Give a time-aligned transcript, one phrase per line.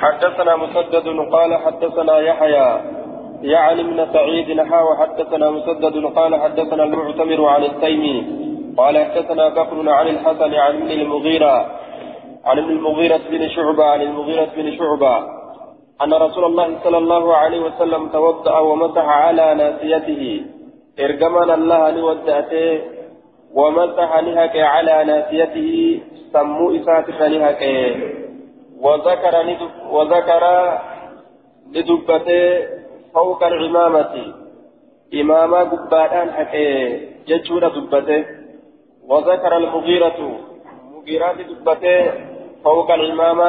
[0.00, 2.80] حدثنا مسدد قال حدثنا يحيى
[3.42, 8.26] يعني من سعيد حا حدثنا مسدد قال حدثنا المعتمر عن التيمي
[8.76, 11.66] قال حدثنا بكر عن الحسن عن ابن المغيرة
[12.44, 15.16] عن ابن المغيرة بن شعبة عن المغيرة بن شعبة
[16.04, 20.42] أن رسول الله صلى الله عليه وسلم توضأ ومسح على ناسيته
[21.00, 22.80] إرجمنا الله لودأته
[23.54, 26.00] ومسح نهك على ناسيته
[26.32, 27.62] سمو إساتك نهك
[28.80, 29.34] وذكر
[29.90, 30.44] وذكر
[31.72, 32.66] لدبته
[33.14, 34.34] فوق العمامة.
[35.14, 36.68] إماما قبادان حكي
[37.28, 38.24] ججورة دبته.
[39.08, 40.20] وذكر المغيرة.
[40.92, 42.12] مغيرات دبته
[42.64, 43.48] فوق العمامة.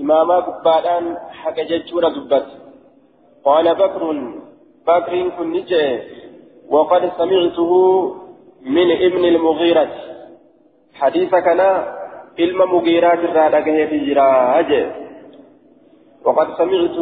[0.00, 2.58] إماما قبادان حكي ججورة دبته.
[3.44, 4.02] قال بكر
[4.86, 6.00] بكر كن نجي.
[6.70, 7.72] وقد سمعته
[8.62, 9.90] من ابن المغيرة.
[10.94, 11.60] حديث كان
[12.40, 14.70] علم مغيرات الرادة في جراج
[16.24, 16.96] وقد سمعت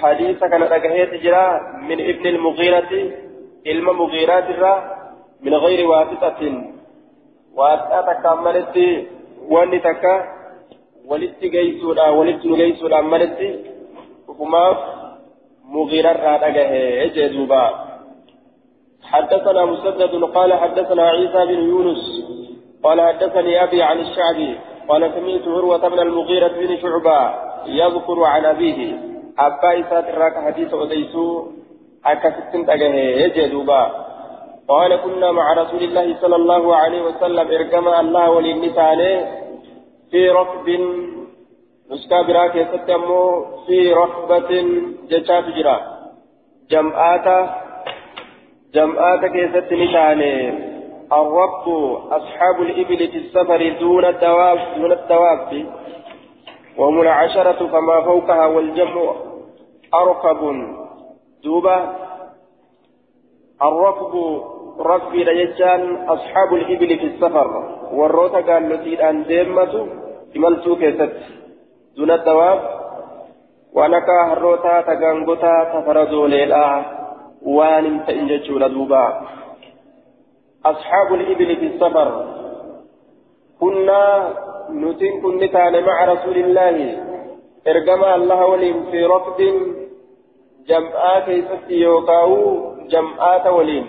[0.00, 1.46] حديث كان رجهيت جرا
[1.88, 2.92] من ابن المغيرة
[3.66, 4.74] علم مغيرات الرا
[5.42, 6.40] من غير واسطة
[7.54, 8.76] واسطة كملت
[9.48, 10.16] وان تكا
[11.06, 13.38] ولت جيسودا ولت نجيسودا ملت
[14.28, 14.64] وكما
[15.74, 16.52] مغيرة رادة
[17.16, 17.64] جدوبا
[19.02, 22.02] حدثنا مسدد قال حدثنا عيسى بن يونس
[22.86, 27.18] قال حدثني أبي عن الشعبي قال سمعت عروة بن المغيرة بن شعبة
[27.66, 28.80] يذكر عن أبيه.
[29.38, 31.26] أبا إسات الراك حديث أديسو
[32.06, 33.82] أكستن تجهي يجدوبا
[34.68, 39.00] قال كنا مع رسول الله صلى الله عليه وسلم إركما الله وللنساء
[40.10, 40.66] في ركب.
[41.90, 43.22] نسكا براك يستمو
[43.66, 44.50] في ركبة
[45.10, 45.78] جتشات جرا
[46.70, 47.26] جمعات
[48.74, 50.36] جمعات كيست نساني
[51.12, 51.68] الرب
[52.10, 55.66] أصحاب الإبل في السفر دون الدواب دون الدواب.
[56.78, 59.14] وهم العشرة فما فوقها والجمع
[59.94, 60.40] أركب
[61.44, 61.78] دوبة.
[63.62, 64.42] الركب
[64.80, 67.48] ركب رجال أصحاب الإبل في السفر.
[67.92, 69.86] والروتا قال نسيد أن ديمة
[70.36, 71.12] إملتو كيست.
[71.96, 72.76] دون الدواب.
[73.76, 76.84] ونكا هروتا تغانغوتا تفرزو ليلا
[77.42, 79.20] وان تنججو لدوبا
[80.70, 82.08] أصحاب الإبل في السفر
[83.60, 84.34] كنا
[84.70, 86.76] نتن كن كان مع رسول الله.
[87.68, 89.40] إرجما الله ولين في ركض
[90.68, 91.28] جمعات
[91.68, 92.32] يوكاو
[92.92, 93.86] جمعات ولين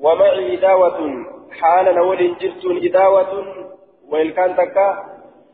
[0.00, 0.98] ومعي إداوة
[1.60, 3.32] حالا ولين جرت إداوة
[4.10, 4.88] وإن كان تكا.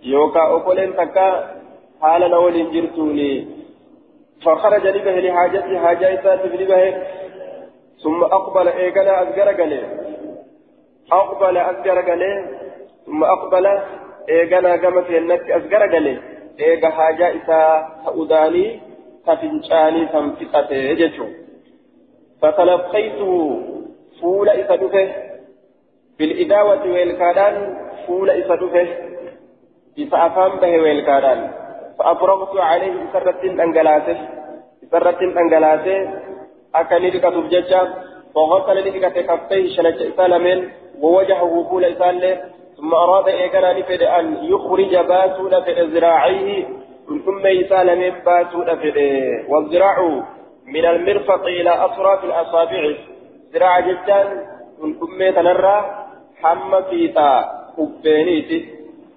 [0.02, 1.30] يوكا أقولين تكا.
[2.02, 3.46] حالا ولين جرتوني
[4.44, 6.08] فخرج لبه لحاجته حاجة
[6.60, 6.82] لبه
[8.02, 9.86] ثم أقبل إيقنا أذكر قليل.
[11.12, 12.44] أقبل أذكر قليل
[13.06, 13.66] ثم أقبل
[14.28, 16.20] إيقنا في النك أذكر قليل
[16.60, 18.80] إيقا حاجة إسا تأذاني
[19.26, 21.26] تفنشاني تنفقته ججو.
[22.42, 23.60] فتلقيته
[24.20, 25.08] فول إسا دفه
[26.18, 27.54] بالإداوة والكادان
[28.06, 28.86] فول إسا دفه
[29.98, 31.50] إسا أفهم به والكادان
[31.98, 34.18] فأفرغت عليه سرة أنجلاته
[34.90, 36.10] سرة أنجلاته
[36.74, 37.82] أكني لك تبججا
[38.34, 42.40] وغسل لك كفيه شنج إسالمين ووجهه فول إسالة
[42.76, 46.68] ثم أراد إيقنا نفد أن يخرج باسود في ذراعيه
[47.06, 48.90] ثم إسال من باسود في
[49.48, 50.22] والذراع
[50.66, 52.94] من المرفق إلى أطراف الأصابع.
[53.54, 54.46] ذراع جدا
[54.80, 56.06] ثم تنرى
[56.42, 57.44] حم فيتا
[57.76, 58.68] كبينيت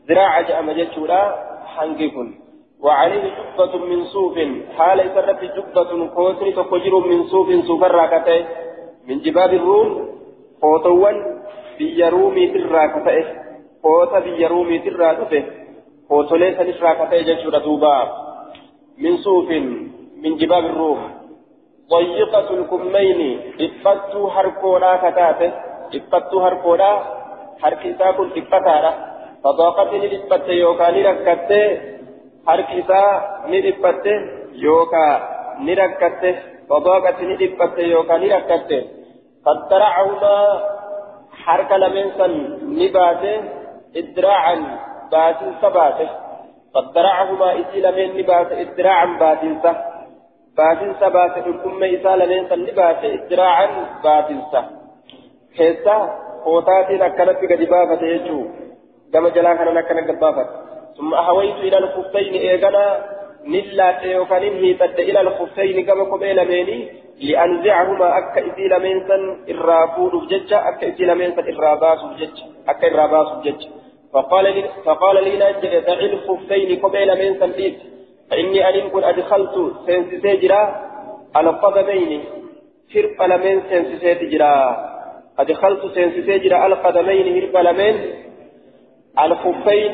[0.09, 1.35] ذراع جأم جتشولا
[1.75, 2.46] حنقكن.
[2.84, 4.38] وعليه جبة من صوف
[4.78, 7.96] حال سرت جبة كوسري تقجر من صوف سفر
[9.07, 10.09] من جباب الروم
[10.62, 11.34] فوتوان
[11.78, 13.23] biyya ruumiitirraa ka ta'e
[13.83, 15.41] koota biyya ruumiitirraa dhufe
[16.09, 17.95] kootolee sanirraa ka ta'e jechuudha duuba
[19.03, 19.67] min suufin
[20.23, 21.01] min jibaabi ruum
[21.91, 23.21] ضيقة الكمين
[23.61, 25.53] إفتو هركونا كتاته
[25.95, 26.91] إفتو هركونا
[27.62, 28.91] هركيسا كن إفتانا
[29.45, 31.51] فضاقت نلفت يوكا نركت
[32.49, 33.03] هركيسا
[33.53, 34.07] نلفت
[34.54, 35.07] يوكا
[35.66, 36.22] نركت
[36.71, 38.71] فضاقت نلفت يوكا نركت
[39.47, 39.59] قد
[41.46, 42.34] حركة لمن سن
[42.82, 43.36] نباته
[43.96, 44.56] إدراعا
[45.12, 46.09] باتن سباته
[46.76, 49.76] قد درعهما إسي لمن نباته إدراعا باتن سه
[50.58, 53.68] باتن سباته الأم إسا لمن سن نباته إدراعا
[54.03, 54.64] باتن سه
[55.58, 55.97] كيسا
[56.46, 58.40] قوتاتين أكنت قدبافة يجو
[59.14, 60.46] كما جلا كان أكنت قدبافة
[60.98, 62.86] ثم أهويت إلى الخفين إيغانا
[63.46, 66.90] نلا تيوكان هيتد إلى الخفين كما قبيل ميني
[67.22, 69.18] لأنزعهما أكا إذي لمنسا
[69.50, 73.70] إرافود بججة أكا إذي لمنسا إراباس بججة أكا إراباس بججة
[74.14, 77.78] فقال لي فقال لي نجد دع الخفين قبيل منسا بيت
[78.32, 79.56] فإني أن كن أدخلت
[79.86, 80.62] سينسي جرا
[81.38, 82.24] القدمين
[82.94, 84.56] فرق لمن سينسي جرا
[85.40, 87.96] أدخلت سينسي جرا القدمين فرق لمن
[89.20, 89.94] الخفين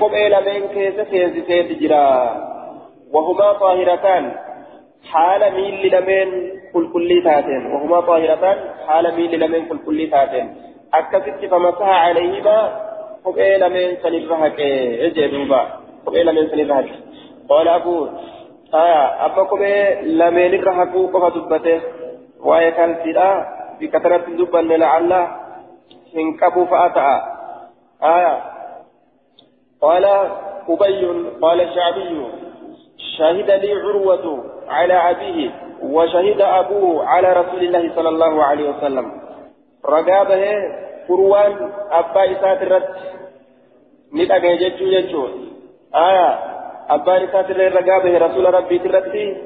[0.00, 2.57] خبئ لمن كيس سينسي جرا
[3.12, 4.24] وهما طاهرتان.
[5.12, 6.28] حال ميل لمن
[6.72, 7.62] كل كل تاتين.
[7.72, 8.56] وهما طاهرتان
[8.86, 10.46] حال ميل لمن كل كل تاتين
[10.94, 12.58] أكست فمسح عليهما
[13.24, 14.60] خبئ لمن سنرهك
[15.06, 15.62] إجدوبا
[16.06, 16.88] خبئ لمن سنرهك.
[17.48, 18.06] قال أبو
[18.74, 21.80] آية أبا كبه لمن الرحكو قفا دبته؟
[22.44, 23.30] وآية كان سيدا
[23.80, 25.12] بكثرة دبا لعل
[26.14, 27.10] هنكبوا فأتى
[28.02, 28.34] آية
[29.82, 30.04] قال
[30.68, 31.00] أبي
[31.42, 32.26] قال الشعبي
[32.98, 35.50] شهد لي عروة على أبيه
[35.82, 39.12] وشهد أبوه على رسول الله صلى الله عليه وسلم.
[39.86, 40.44] رقابه
[41.08, 42.88] قروان أبا إسات الرد.
[44.14, 45.28] نتاك يجتو يجتو
[45.94, 46.38] آية
[46.90, 49.36] أبا إسات الرد رقابه رسول ربي ترد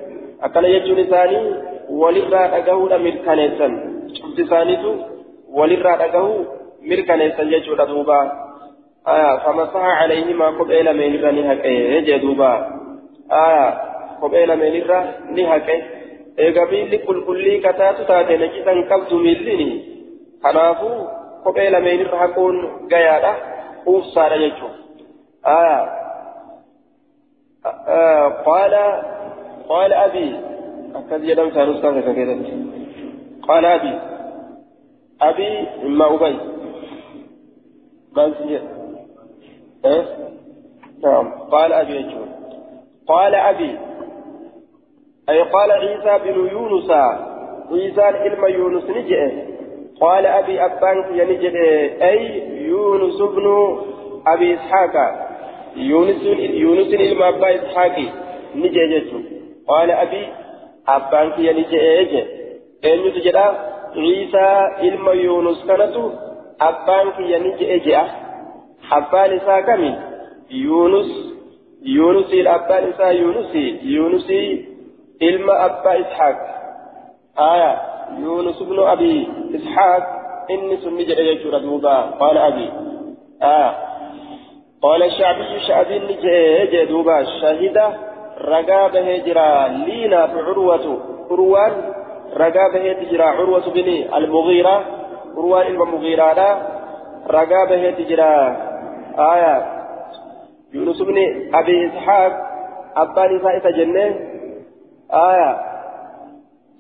[0.42, 1.54] أقل يجتو لساني
[1.90, 3.68] ولرا أقه لمر كنيسا
[4.14, 4.94] شمس سانيتو
[5.52, 6.44] ولرا أقه
[6.82, 8.32] مر كنيسا يجتو لدوبا.
[9.08, 12.32] آية فمسح عليهما قبئ لمن رنها كيه يجتو
[13.30, 13.68] آية
[14.22, 14.72] قبيل من
[15.36, 15.82] نهكه
[16.36, 19.68] eega miilli qulqullii kataatu taate najisan qabdu miillini
[20.42, 20.98] kanaafuu
[21.44, 22.56] kophee lameenirra haquun
[22.92, 23.32] gayaadha
[23.86, 24.80] uufsaadha jechuudha
[28.46, 28.74] قال
[29.68, 30.36] قال أبي
[30.94, 31.96] أكد يدم سانوس كان
[33.48, 33.94] قال أبي
[35.22, 36.32] أبي إما أبي
[39.84, 40.04] أه؟
[41.02, 42.28] نعم قال أبي يجون
[43.08, 43.78] قال أبي
[45.28, 46.90] أي قال عيسى بن يونس
[47.72, 49.32] عيسى إلما يونس نجئ.
[50.00, 51.56] قال أبي أبانك ينجئ
[52.04, 53.76] أي يونس بن
[54.26, 55.22] أبي إسحاق.
[55.76, 56.22] يونس
[56.64, 58.06] يونس إلما أبا إسحاقي
[58.54, 59.18] نجي جيتو
[59.68, 60.28] قال أبي
[60.88, 62.24] أبان كي نجي إيجي
[62.84, 63.36] أين يتجد
[63.96, 66.10] عيسى إلما يونس كانتو
[66.60, 67.96] أبان كي نجي إيجي
[68.92, 69.98] أبان كمي
[70.50, 71.31] يونس
[71.84, 74.30] يونس الأبان إسا يونس يونس
[75.22, 76.36] إلما أبا إسحاق.
[77.38, 77.80] آية.
[78.18, 80.02] يونس بن أبي إسحاق.
[80.50, 82.70] إني سمي جيتو ردوبا قال أبي.
[83.42, 83.74] آه
[84.82, 87.78] قال الشعبي شعبي نجي دوبا شهد
[88.40, 89.68] رقا به جرا.
[89.68, 90.98] لينا في عروة.
[91.30, 91.72] عروان
[92.36, 93.24] رقا به تجرا.
[93.24, 94.84] عروة بن المغيرة.
[95.36, 96.62] عروان المغيرة
[97.30, 98.56] رقا به تجرا.
[99.18, 99.81] آية.
[100.74, 101.16] يونس بن
[101.54, 102.32] أبي إسحاق
[102.96, 104.16] أبان فائسة جنة
[105.12, 105.72] آية.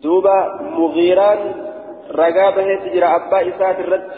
[0.02, 1.38] دوبا مغيران
[2.10, 4.10] رقا به تجرا أبا إسات الرد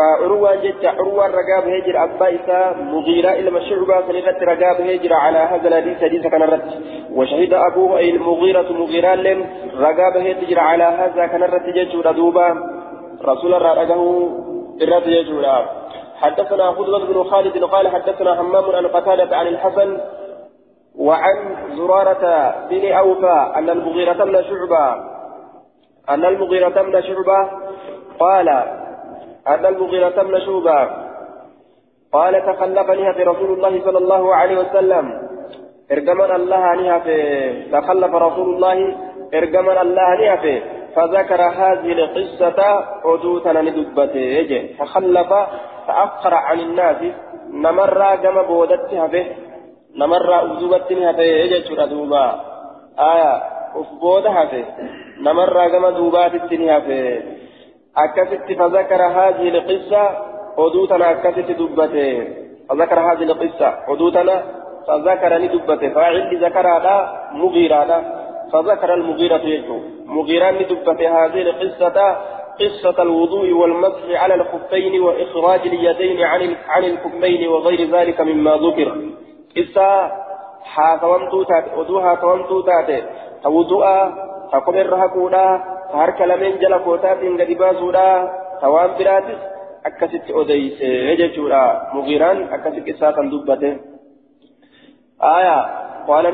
[0.00, 5.68] عروان جت عروان رقاب هجر أبا إسا مغيرة إلى شعبة سنرت رقاب هجر على هذا
[5.68, 6.68] الحديث حديث كان رت
[7.12, 9.46] وشهد أبوه أي المغيرة مغيران لم
[9.78, 12.48] رقاب هجر على هذا كان رت ججور دوبا
[13.24, 15.44] رسول الله رقه ججور
[16.22, 20.00] حدثنا خضر بن خالد قال حدثنا همام عن قتادة عن الحسن
[20.98, 21.36] وعن
[21.76, 24.84] زرارة بن أوفى أن المغيرة من شعبة
[26.08, 27.50] أن المغيرة من شعبة
[28.18, 28.48] قال
[29.48, 30.90] أن المغيرة بن شوبة
[32.12, 35.28] قال تخلفني في رسول الله صلى الله عليه وسلم.
[35.92, 37.20] ارجمن الله نهفه
[37.72, 38.96] تخلف رسول الله.
[39.34, 40.62] ارجمن الله نهفه
[40.96, 45.28] فذكر هذه القصة حدوثا ندبته تخلف
[45.86, 46.96] تأخر عن الناس.
[47.50, 49.26] نمر كما بودتها به.
[49.96, 52.40] نمر أذوبتني هفه يجي دوبا.
[52.98, 53.42] آية
[53.76, 54.64] أفبودها به.
[55.20, 57.22] نمر كما دوباتتني هفه
[57.96, 60.02] أكست فذكر هذه القصة
[60.56, 62.42] حدوثنا أكست دبته.
[62.68, 64.42] فذكر هذه القصة حدوثنا
[64.88, 66.96] فذكر ندبته فاعل ذكر هذا
[67.32, 68.21] مغيرة
[68.52, 72.16] فذكر المغيرة يجو مغيرة ندبته هذه القصة
[72.60, 78.88] قصة الوضوء والمسح على الخفين وإخراج اليدين عن عن الكمين وغير ذلك مما ذكر.
[79.56, 80.10] قصة
[80.64, 83.04] حاكمتو تات ودوها كمتو تات
[83.42, 83.84] توضوء
[84.52, 88.04] تقوم الرهقودا harka lameen jala kootaatiin gadi baasuudha
[88.60, 89.40] tawaan biraatis
[89.88, 91.60] akkasitti odeyse jechuudha
[91.92, 93.30] mugiiraan akkasi qissaa kan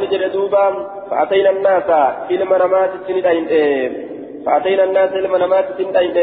[0.01, 0.65] ni jedhe duuba
[1.11, 1.99] fa'atayna annaasa
[2.35, 4.09] ilma namaatitti ni dhayne
[4.47, 6.17] فأتينا الناس لما نمات تندين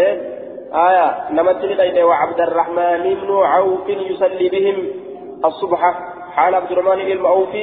[0.74, 4.78] آية نمت تندين وعبد الرحمن بن عوف يصلي بهم
[5.46, 5.82] الصبح
[6.36, 7.54] حال عبد الرحمن بن عوف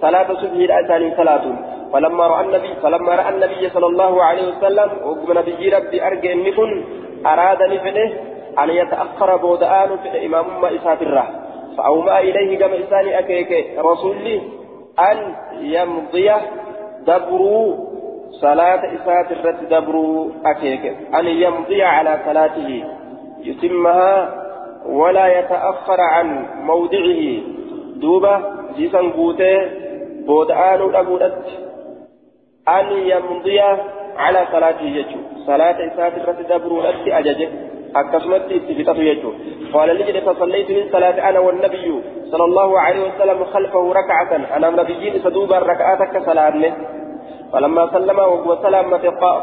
[0.00, 1.44] صلاة صبح الأتاني صلاة
[1.92, 6.70] فلما رأى النبي فلما رأى النبي صلى الله عليه وسلم وقم نبي ربي أرجع إنكن
[7.26, 8.08] أراد نفنه
[8.62, 11.26] أن يتأخر بودآن في إمام ما إسات الره
[11.76, 14.40] فأومأ إليه كما إساني أكيك رسولي
[14.98, 16.32] أن يمضي
[17.06, 17.76] دبروا
[18.30, 20.96] صلاة إسات الرد دبروا أكيك.
[21.14, 22.84] أن يمضي على صلاته
[23.40, 24.44] يتمها
[24.86, 27.40] ولا يتأخر عن موضعه.
[27.96, 28.42] دوبة
[28.76, 29.70] جيسا قوته
[30.26, 31.44] بودآن الأبودت
[32.68, 33.60] أن يمضي
[34.16, 35.18] على صلاته يجو.
[35.46, 37.48] صلاة إسات الرد دبروا أتي أججه
[37.96, 39.30] أكسمت اتفتت يجو
[39.74, 45.14] قال لجد فصليت من صلاة أنا والنبي صلى الله عليه وسلم خلفه ركعة أنا نبيين
[45.24, 46.72] سدوبا ركعتك صلاة
[47.52, 48.94] فلما سلم وسلم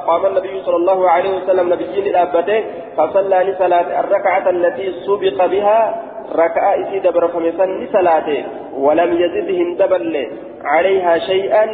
[0.07, 2.63] قام النبي صلى الله عليه وسلم نبيين الأبته
[2.97, 6.01] فصلى لصلاة الركعة التي سبق بها
[6.35, 8.43] ركعة إسي دبر فمسن لصلاته
[8.75, 10.27] ولم يزدهم دبل
[10.63, 11.65] عليها شيئا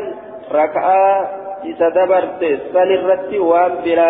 [0.52, 1.30] ركعة
[1.66, 4.10] إذا دبرت سنرت وان بلا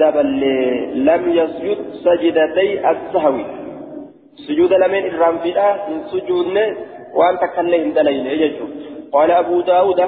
[0.00, 0.40] دبل
[1.08, 3.38] لم يسجد سجدتي السهو
[4.46, 6.66] سجود لمن الرامفئة من سجودنا
[7.14, 8.56] وان تكلم دليل
[9.12, 10.00] قال أبو داود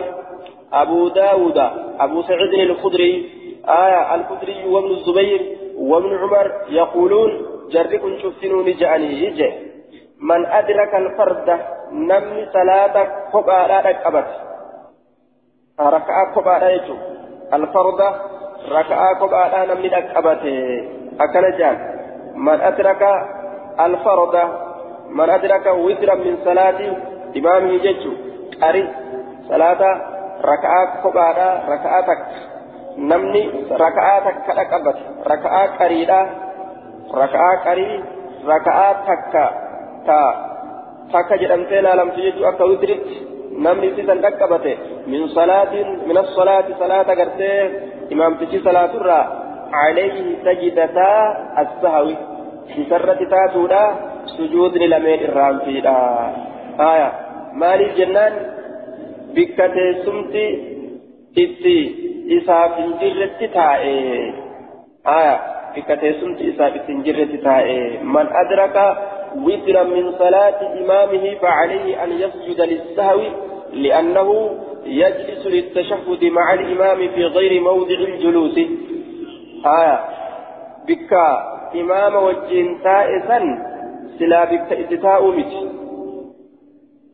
[0.72, 1.58] أبو داود
[2.00, 3.30] أبو سعيد الخدري
[3.68, 5.40] آية الخدري وابن الزبير
[5.76, 9.50] وابن عمر يقولون جركن شفتنوني جأني يجي.
[10.20, 11.60] من أدرك الفرد
[11.92, 12.94] نمني صلاة
[13.68, 14.26] لا ركبت
[15.79, 16.95] ركعة كبا لا يجو
[17.53, 18.01] الفرد
[18.71, 20.43] ركعة كبا لا نمني ركبت
[21.19, 21.75] أكل جان
[22.35, 23.03] من أدرك
[23.79, 24.35] الفرد
[25.09, 26.79] من أدرك وترا من صلاة
[27.37, 28.11] إمامه يجو
[28.63, 28.83] أري
[29.49, 29.81] صلاة
[30.41, 32.39] raka'aa kophaadha raka'aa takka
[32.97, 36.19] namni raka'aa takka dhaqabate raka'aa qariidha
[37.21, 37.95] raka'aa qarii
[38.51, 39.45] raka'aa takka
[40.07, 40.19] ta
[41.13, 43.15] takka jedhamtee laalamtu jechuu akka witiritti
[43.65, 44.73] namni sisan dhaqqabate
[45.13, 47.59] min salaatin min as-salaati salaata gartee
[48.15, 49.23] imaamtichi salaaturraa
[49.73, 51.11] عليه سجدتا
[51.63, 52.07] السهو
[52.89, 53.83] سرت تاتودا
[54.37, 55.99] سجود لمن الرام فيدا
[56.79, 57.09] آية
[57.61, 58.33] مالي الجنان
[59.35, 60.45] bikka teessumti
[61.43, 61.75] itti
[62.37, 63.93] isaaf hin jirretti taa'e
[65.13, 65.35] aya
[65.75, 67.39] bikka teessumti isaaf itti hin jirretti
[69.44, 73.20] witra min salaati imaamihi فعليه أن يسجد للسهو
[73.72, 74.50] لأنه
[74.86, 78.58] يجلس للتشهد مع الإمام في غير موضع الجلوس
[79.66, 80.04] آية
[80.88, 81.12] بك
[81.74, 83.38] إمام وجين تائسا
[84.18, 85.22] سلا بك إتتاء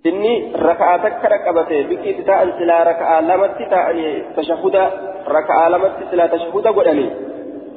[0.03, 4.83] raka'aa takka dhaqqabate bikki ta'an silaa raka'aa lamatti ta'anii tashahuda
[5.31, 7.11] raka'aa lamatti silaa tashahuda godhanii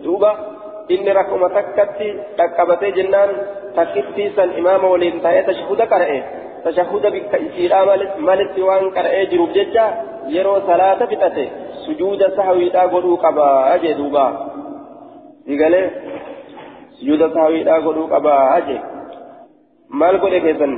[0.02, 0.55] duuba
[0.90, 3.30] inni rakuma takkatti dhaqqabatee jennaan
[3.76, 6.18] takkitti san imaama waliin taa'ee tashahuda qara'e
[6.64, 7.86] tashahuda bikka isiidhaa
[8.30, 9.86] malitti waan qara'ee jiruuf jecha
[10.36, 11.46] yeroo salaata fixate
[11.86, 14.26] sujuuda sahawiidhaa godhuu qabaa jee duuba
[15.48, 15.86] digalee
[17.00, 18.82] sujuuda sahawiidhaa godhuu qabaa jee
[19.90, 20.74] maal godhe keessan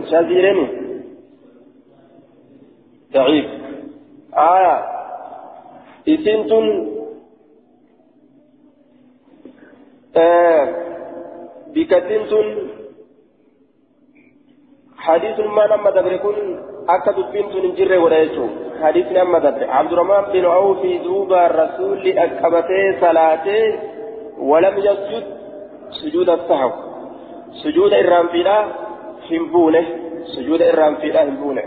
[10.17, 10.67] آه
[11.73, 12.47] بكتنتن
[14.97, 16.59] حديث ما نما دبركن
[16.89, 18.47] أكد بنتن جر وليتو
[18.81, 23.79] حديث نما دبر عبد الرحمن بن عوف دوبا الرسول أكبته صلاته
[24.39, 25.23] ولم يسجد
[26.01, 26.71] سجود السهو
[27.63, 28.27] سجود الرام
[29.31, 29.85] همبونه
[30.35, 31.63] سجود الرام همبونه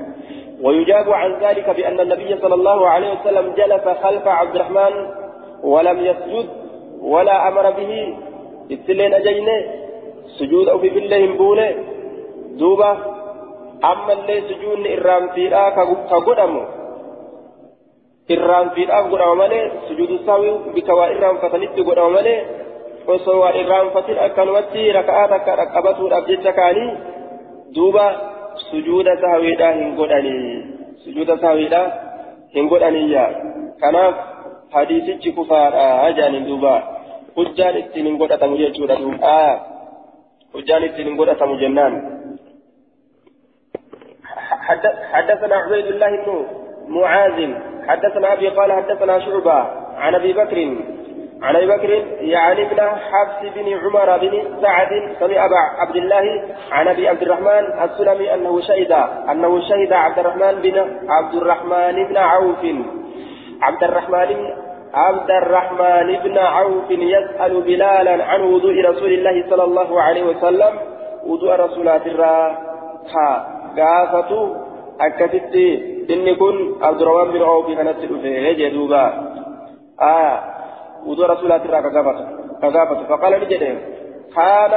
[0.63, 4.95] ويجاب عن ذلك بأن النبي صلى الله عليه وسلم جلس خلف عبد الرحمن
[5.63, 6.47] ولم يسجد
[7.01, 8.17] ولا أمر به
[8.75, 9.57] ittilleen ajajne
[10.39, 11.67] sujuuda ufi billee hin buune
[12.61, 12.91] duuba
[13.93, 16.63] ammallee sujuudni irraanfiidhaa ka godhamu.
[18.35, 22.39] Irraanfiidhaaf godhama malee sujuudu saawi bika waa irraanfatanitti godhama malee
[23.15, 26.91] osoo waa irraanfatin akkanumatti raka'aa takka dhaqqabatuudhaaf jecha kaanii
[27.75, 28.07] duuba
[28.71, 30.55] sujuuda saawiidhaa hin godhanii.
[31.05, 31.87] Sujuuda saawiidhaa
[32.55, 33.27] hin godhaniyya
[33.81, 34.15] kanaaf
[34.71, 37.00] hadiisichi kufaadhaa jaaniin duubaa
[37.37, 39.37] hujjaan ittiin hin godhatamu jechuudha duuba
[40.55, 42.01] hujjaan ittiin hin godhatamu jennaan.
[45.13, 46.47] حدثنا عبيد الله بن
[46.89, 47.39] معاذ
[47.89, 49.59] حدثنا ابي قال حدثنا شعبه
[49.97, 50.59] عن ابي بكر
[51.43, 56.89] عن ابي بكر يعني ابن حفص بن عمر بن سعد سمع ابا عبد الله عن
[56.89, 58.93] ابي عبد الرحمن السلمي انه شهد
[59.31, 62.65] انه شهد عبد الرحمن بن عبد الرحمن بن عوف
[63.63, 64.51] عبد الرحمن
[64.95, 70.79] عبد الرحمن بن عوف يسأل بلالا عن وضوء رسول الله صلى الله عليه وسلم.
[71.27, 72.59] وضوء رسولات الرا
[73.79, 74.57] قافته
[75.01, 75.55] أكدت
[76.11, 79.13] إن كن عبد الرحمن بن عوف كانت تلفه
[80.03, 80.41] آه.
[81.07, 81.81] ودو رسولات را
[82.63, 83.75] كغافة فقال نجده
[84.37, 84.73] كان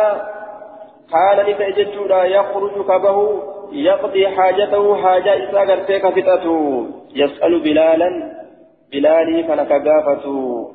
[1.12, 4.96] كان نتأججودا يخرج كبه يقضي حاجته.
[4.96, 8.10] حاجة إسا قرتيك فتته يسأل بلالا
[8.94, 10.72] بلالي فنكقافته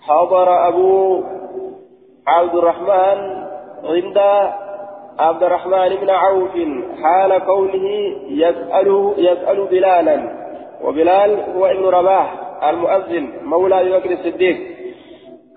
[0.00, 1.22] حضر أبو
[2.26, 3.18] عبد الرحمن
[3.84, 4.18] عند
[5.18, 6.52] عبد الرحمن بن عوف.
[7.02, 7.86] حال كونه
[8.28, 10.42] يسأل يسأل بلالا.
[10.84, 12.34] وبلال هو ابن رباح
[12.68, 14.56] المؤذن مولى أبي بكر الصديق.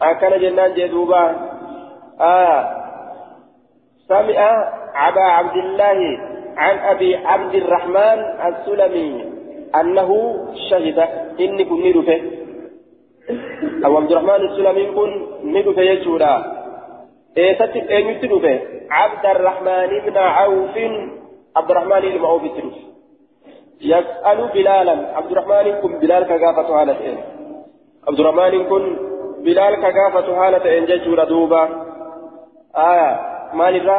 [0.01, 1.36] أكن جنان جدوبا.
[2.22, 2.86] آه.
[4.08, 4.70] سمع
[5.08, 6.20] أبا عبد الله
[6.58, 9.35] عن أبي عبد الرحمن السلمي.
[9.79, 10.10] أنه
[10.70, 11.00] شهد
[11.39, 12.22] إني كن ندفه
[13.86, 15.10] أبو عبد الرحمن السلمي كن
[15.55, 16.55] ندفه يجورا
[17.44, 18.53] eessatti eenyutti dhufe
[19.03, 20.94] abdarrahmaan ibna awfin
[21.60, 22.84] abdurrahmaan ilma awfitti dhufe
[23.91, 27.20] yas'alu bilaalan abdurrahmaaniin kun bilaal ka gaafatu haala ta'een
[28.12, 28.84] abdurrahmaaniin kun
[29.48, 31.62] bilaal ka gaafatu haala ta'een jechuudha duuba
[32.89, 33.10] aya
[33.62, 33.98] maalirra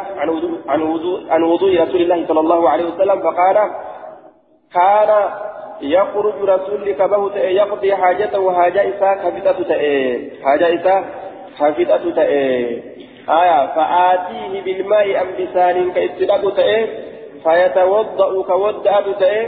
[1.37, 3.65] an wudu'i rasuulillahi sala allahu alaihi wasalam faqaala
[4.77, 5.19] kaana
[5.81, 10.31] يخرج رسول كبه يقضي حاجته وحاجة إساء كفتة تأي.
[10.45, 11.05] حاجة إساء
[11.61, 12.83] كفتة تأي.
[13.29, 16.87] آية فآتيه بالماء أم بسان كإتلاب تأه
[17.45, 19.47] فيتوضأ كودأ تأه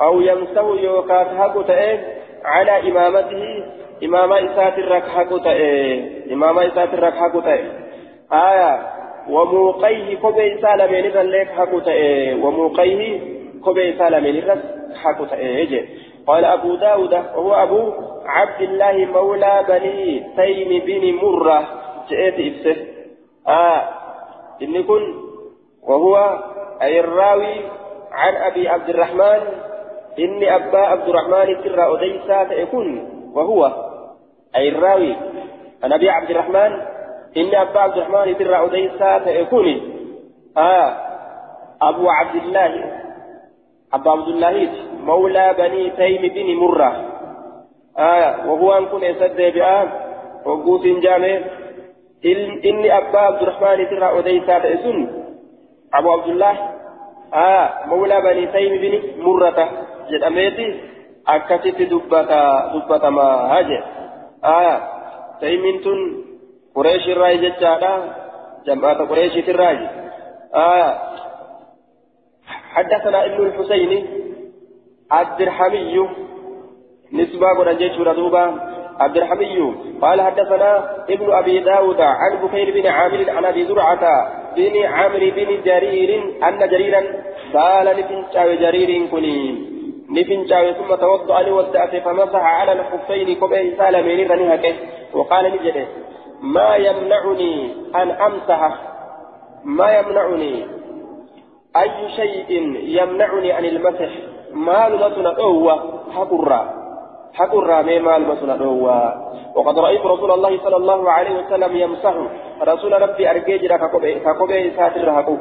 [0.00, 1.98] أو يمسه يوكات هكو تأه
[2.44, 3.64] على إمامته
[4.04, 6.00] إمام إسات الركحة تأه
[6.32, 7.60] إمام إسات الركحة تأه
[8.32, 8.86] آية
[9.30, 13.20] وموقيه كوبي سالمين ذلك حكو تأه وموقيه
[13.64, 15.84] كوبي سالمين ذلك حكو تأه
[16.26, 17.92] قال أبو داود وهو أبو
[18.26, 21.58] عبد الله مولى بني تيم بن مرة.
[22.10, 22.76] جئت إفسه
[23.48, 23.82] آه
[24.62, 25.14] إن كن
[25.82, 26.14] وهو
[26.82, 27.54] أي الراوي
[28.12, 29.40] عن أبي عبد الرحمن.
[30.18, 32.88] إني أبا عبد الرحمن ترى أديسا تكون
[33.34, 33.60] وهو
[34.56, 35.16] أي الراوي
[35.82, 36.72] عن أبي عبد الرحمن.
[37.36, 39.66] إني أبا عبد الرحمن ترى أديسا تكون
[40.56, 40.96] آه
[41.82, 42.72] أبو عبد الله
[43.92, 44.70] أبا عبد الله.
[45.02, 46.90] مولى بني تيم بن مرة.
[47.98, 49.88] آه وهو أن كن يسد بآن
[50.46, 51.38] وقوس جامع.
[52.64, 54.98] إني أبا عبد الرحمن ترى أديسا تأسن
[55.94, 56.56] أبو عبد الله.
[57.34, 59.58] آه مولى بني تيم بن مرة.
[60.10, 60.80] جدأميتي
[61.28, 63.84] أكست دبتا دبتا ما هاجر.
[64.44, 64.80] آه
[65.40, 65.98] تيم تن
[66.74, 67.94] قريش الرأي جتالا
[68.66, 69.88] جماعة قريش الرأي.
[70.54, 70.98] آه
[72.74, 74.21] حدثنا ابن الحسين.
[75.20, 76.08] الدرحمي
[77.12, 83.44] نسبة جيش دوبا عبد الحميد قال حدثنا ابن أبي داود عن بكير بن عامر عن
[83.44, 87.02] أبي زرعة بن عمرو بن جرير أن جريرا
[87.54, 89.72] قال لفنشاو جرير كني.
[90.10, 94.74] نفنشاو ثم توضأ لودأت فمسح على الخفين كبه سالمين رنهك
[95.14, 95.86] وقال نجده
[96.42, 98.60] ما يمنعني أن أمسح؟
[99.64, 100.66] ما يمنعني؟
[101.76, 102.50] أي شيء
[102.98, 104.10] يمنعني عن المسح؟
[104.54, 105.78] ما لمسنا هو
[106.10, 106.82] حقرا
[107.34, 108.54] حق الرامي مال مسنا
[109.54, 112.14] وقد رأيت رسول الله صلى الله عليه وسلم يمسح
[112.62, 115.36] رسول ربي أرجيجرا كقبي ساتر هكو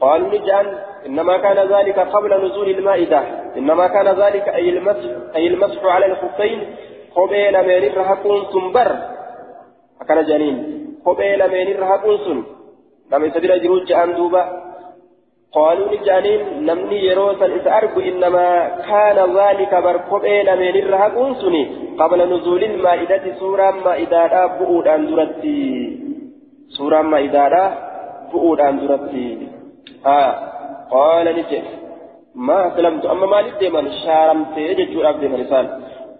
[0.00, 3.20] قالوا نجعل إنما كان ذلك قبل نزول المائدة
[3.56, 6.76] إنما كان ذلك أي المسح أي المسح على الخفين
[7.16, 8.98] قبي لمن رهقون سنبر
[10.00, 10.56] أكن جنين
[11.06, 12.42] قبي لمن رهقون سن
[13.12, 14.42] لم يسبيل جروج أن دوبا
[15.54, 18.48] قالوا لجانين نمني يروسا إذا أرجو إنما
[18.88, 21.62] كان ذلك بركبين من الرهقون سني
[21.98, 25.64] قبل نزول المائدة سورة مائدة بؤود أن درتي
[26.68, 27.74] سورة مائدة
[28.32, 29.48] بؤود أن درتي
[30.06, 30.54] آه
[30.90, 31.62] قال نجي.
[32.34, 33.06] ما أسلمت.
[33.06, 35.66] أما ما لدي من شارمت يجد عبد مرسال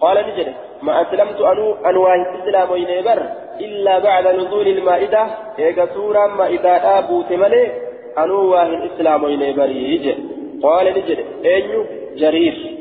[0.01, 0.47] قال نجي.
[0.83, 3.23] ما أسلمت أنو أنواع الإسلام وينبر
[3.61, 5.27] إلا بعد نزول المائدة.
[5.59, 7.84] إيجا سورة مائدة بوت ملك.
[8.19, 10.15] أنو واهن إسلام وإلي بريج
[10.63, 11.85] قال نجد أيو
[12.17, 12.77] جرير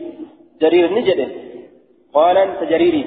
[0.62, 1.20] جرير نجد
[2.14, 3.06] قال أنت جريري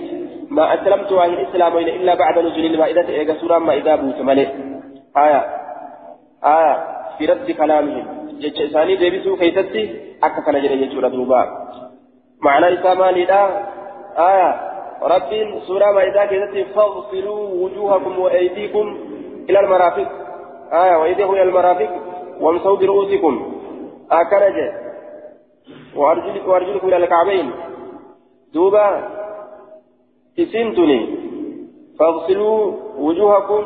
[0.51, 4.49] ما أسلمت واهن إسلام إلا بعد نزول المائدة إيجا سورة مائدة بوت ملئ
[5.17, 5.43] آية
[6.45, 6.75] آية
[7.19, 8.07] في رد كلامهم
[8.41, 9.83] جتش إساني ديبسو كيستي
[10.23, 11.43] أكا كان جري يجور دوبا
[12.43, 13.45] معنى إساما لله
[14.19, 14.51] آية
[15.03, 15.31] رب
[15.67, 18.87] سورة مائدة كيستي فاغسلوا وجوهكم وأيديكم
[19.51, 20.09] إلى المرافق
[20.73, 21.91] آية وأيديكم إلى المرافق
[22.40, 23.35] وامسحوا برؤوسكم.
[24.11, 24.57] أكنج
[25.96, 27.51] وأرجلكم وأرجلكم إلى الكعبين.
[28.55, 28.87] دوبا
[30.38, 31.01] إسنتني.
[31.99, 33.62] فاغسلوا وجوهكم.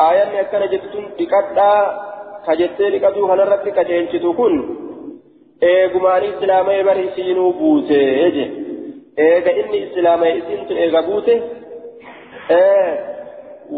[0.00, 1.72] آية أكن جتتم بكتا
[2.46, 4.54] كجتة لكتو هنرت كجنشتو كن
[5.62, 7.98] eegumaan islaamee bari isiinuu buute
[8.36, 8.44] je
[9.26, 11.34] eega inni islaamee isiintu eega buute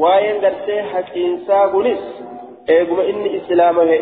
[0.03, 2.03] waa'een gartee haqiinsaa kunis
[2.66, 3.98] eeguma inni islaamame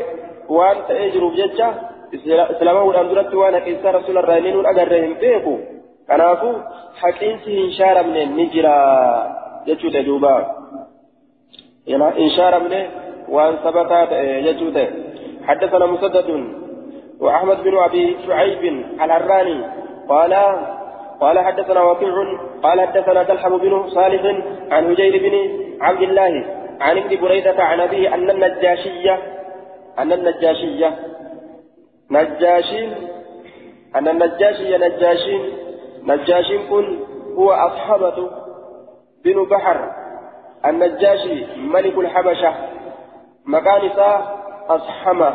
[0.49, 1.69] waan ta'ee jiruuf jecha
[2.13, 5.55] islaamahuudhaan duratti waan haqiinsaa rasuularraa inni nuun agarre hin beeku
[6.07, 6.55] kanaafuu
[7.03, 8.75] haqiinsi hin shaaramne ni jira
[9.67, 10.35] jechuudha duuba
[11.87, 12.83] hin shaaramne
[13.37, 14.91] waan sabataa ta'e jechuu ta'e
[15.43, 16.29] حدثنا مسدد
[17.21, 18.63] وأحمد بن أبي شعيب
[19.05, 19.65] الهراني
[20.09, 20.33] قال
[21.21, 22.15] قال حدثنا وكيع
[22.63, 24.23] قال حدثنا دلحم بن صالح
[24.71, 25.35] عن هجير بن
[25.81, 29.19] عبد الله عن ابن بريدة عن أبيه أن النجاشية
[29.99, 30.99] أن النجاشية
[32.11, 32.95] نجاشين
[33.97, 35.53] أن النجاشية نجاشين
[36.03, 36.99] نجاشين كن
[37.37, 38.31] هو أصحابة
[39.25, 39.93] بن بحر.
[40.67, 42.55] النجاشي ملك الحبشة
[43.47, 43.91] مكان
[44.69, 45.35] أصحمة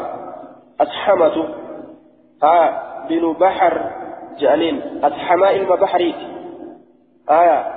[0.81, 1.55] أصحمة.
[2.43, 3.91] ها بن بحر
[4.39, 6.15] جانين أصحماء المبحريت
[7.29, 7.73] آية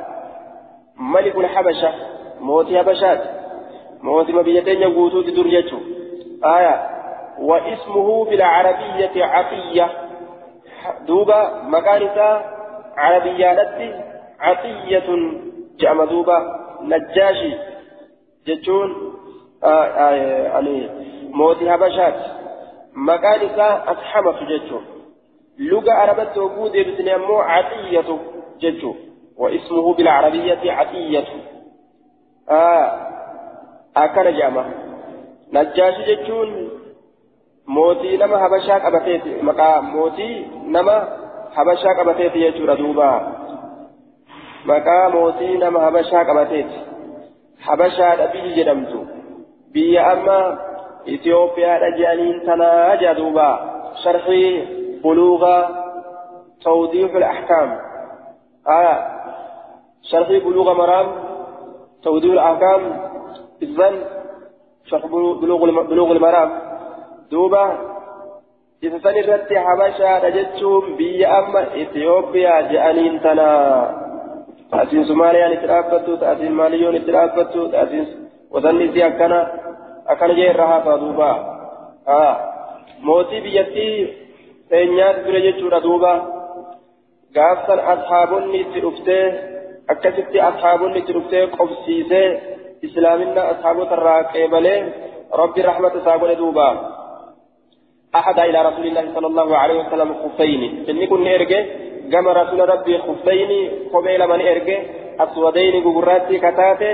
[0.97, 1.93] ملك الحبشة
[2.41, 3.40] موت حبشات
[4.03, 5.81] موت مبيتين يقوتوا درجته
[6.45, 6.91] آية
[7.39, 9.91] واسمه بالعربية عطية
[11.07, 12.45] دوبا مكانتا
[12.97, 13.95] عربيانتي
[14.41, 15.09] عطية
[15.79, 16.39] جأم دوبا
[16.83, 17.55] نجاشي
[18.47, 19.15] جتون
[19.65, 20.89] آه آه يعني
[21.31, 22.15] موت حبشات
[22.95, 24.85] مكانتا أصحمة جتون
[25.59, 28.19] لغة عربية وجود بسنمو عطية
[28.61, 28.95] جتو
[29.37, 31.25] واسمه بالعربية عطية
[32.51, 33.10] آه
[33.97, 34.65] أكن جامع
[35.53, 36.69] نجاش جتون
[37.67, 41.09] موتي نما حبشا قبتيت مقا موتي نما
[41.53, 43.13] حبشا قبتيت يجور دوبا
[44.67, 46.71] مقا موتي نما حبشا قبتيت
[47.61, 49.05] حبشا نبي جدمتو
[49.73, 50.59] بي أما
[51.09, 53.51] إثيوبيا رجالين تنا جدوبا
[54.05, 54.65] شرحي
[55.05, 55.65] بلوغ
[56.65, 57.79] توضيح الأحكام
[58.69, 58.97] آية
[60.03, 61.07] شرح بلوغ مرام
[62.03, 63.11] توضيح الأحكام
[63.63, 63.95] إذن
[64.85, 65.07] شرح
[65.91, 66.51] بلوغ المرام.
[67.31, 67.65] دوبا
[68.83, 73.51] إذا سنرت حبشا رجتهم بي أما إثيوبيا جأنين تنا.
[74.73, 78.07] تأسين سوماليا نترابتو تأسين ماليون نترابتو تأسين
[78.51, 79.41] وظني سي أكنا
[80.09, 81.31] أكنا جير رها فدوبا
[82.09, 82.37] آه.
[83.03, 84.21] موتي بيتي
[84.71, 86.13] ture jechuudha duuba
[87.35, 89.25] gaafsan ashaabonni itti dhuftee
[89.93, 92.29] akkasitti ashaabonni itti dhuftee qobsiisee
[92.83, 94.81] ashaabota irraa qeebalee
[95.41, 96.69] rabbi rahmata isaa godhe duuba.
[98.11, 101.63] أحد إلى رسول الله صلى الله عليه وسلم خفين إني كن إرجع
[102.11, 103.51] جمع رسول ربي خفين
[103.95, 104.79] قبيل من إرجع
[105.21, 106.91] أسودين جراتي كتاتي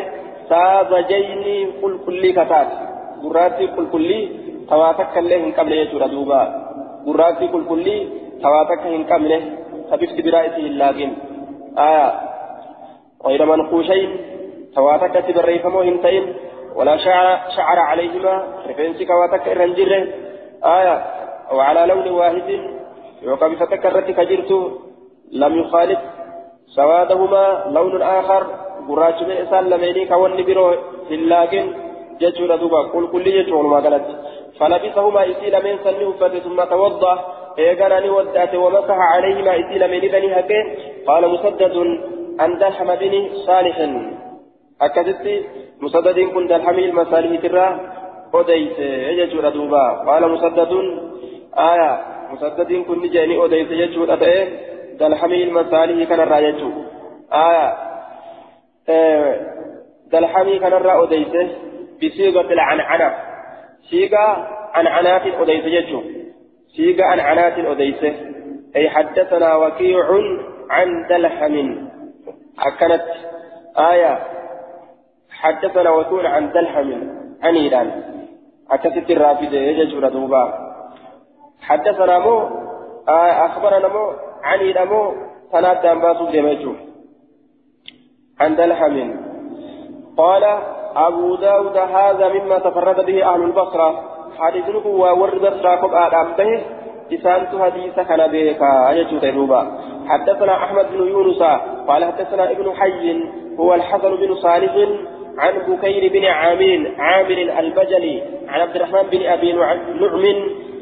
[0.48, 1.44] ساذجين
[1.80, 2.70] كل كل كتات
[3.24, 4.10] جراتي كل كل
[4.68, 6.42] تواتك اللي قبل يجور دوبا
[8.42, 9.36] tawaa takka hin qabne
[9.90, 11.12] tabifti biraa isii hin laagin
[11.88, 12.06] aya
[13.26, 14.10] غير منقوشين
[14.76, 16.34] تواتك تبريفمو هنتين
[16.76, 18.34] ولا شعر, شعر عليهما
[18.68, 19.90] رفنسك واتك الرنجر
[20.64, 20.96] آية
[21.50, 22.48] أو على لون واحد
[23.22, 24.50] يوقف فتكرت كجرت
[25.32, 25.98] لم يخالف
[26.66, 28.46] سوادهما لون آخر
[28.88, 30.74] قراش من إسان لميني كون برو
[31.10, 31.64] هلاكن
[32.20, 34.06] ججور دوبا قل كل ججور ما قالت
[34.60, 37.14] فلبسهما إسيل من سنه ثم توضأ
[37.58, 40.60] إيقانني ودأت ومسح عليهما إسيل من بني هكي
[41.08, 41.76] قال مسدد
[42.40, 43.76] عن دلحم بن صالح
[44.80, 45.44] أكدت
[45.80, 47.80] مسدد كن دلحم المصالح ترى
[48.34, 48.78] أديت
[49.18, 50.72] يجور دوبا قال مسدد
[51.58, 52.00] آية
[52.32, 54.48] مسدد كن جاني أديت يجور أتئ
[55.00, 56.60] دلحم المصالح كان الرايج
[57.32, 57.68] آية
[60.12, 61.34] دلحمي كان الرا أديت
[62.02, 63.14] بصيغة العنعنة
[63.90, 64.26] سيغا
[64.74, 66.02] عن عنات أديس يجو
[66.76, 68.04] سيغا عن عنات أديس
[68.76, 70.06] أي حدثنا وكيع
[70.70, 71.86] عن دلحم
[72.58, 73.04] أكنت
[73.78, 74.35] آية
[75.40, 76.88] حدثنا وكيع عن دلحم
[77.42, 77.88] عن إيران.
[78.70, 80.44] أكست الرافدة يجو ردوبا
[81.62, 82.36] حدثنا مو
[83.08, 85.14] آه أخبرنا مو عن إيران مو
[85.52, 86.72] تنادى أنباسو دمجو
[88.40, 88.96] عن دلحم
[90.16, 90.44] قال
[90.96, 94.02] أبو داود هذا مما تفرد به أهل البصرة.
[94.38, 96.62] حديثه وورد بصرة قبعة به.
[97.12, 99.60] إسانت حديث كان بيكا يجو تنوبا
[100.08, 101.42] حدثنا أحمد بن يونس.
[101.88, 104.74] قال حدثنا ابن حي هو الحسن بن صالح.
[105.38, 109.78] عن بكير بن عامر عامر البجلي عن عبد الرحمن بن أبي نعم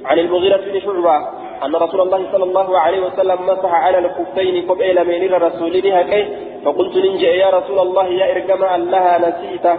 [0.05, 1.17] عن المغيرة بن شعبة
[1.65, 6.23] أن رسول الله صلى الله عليه وسلم مسح على الكفين قبيل من الرسول هكي
[6.65, 9.77] فقلت ننجي يا رسول الله يا إرقم لها نسيته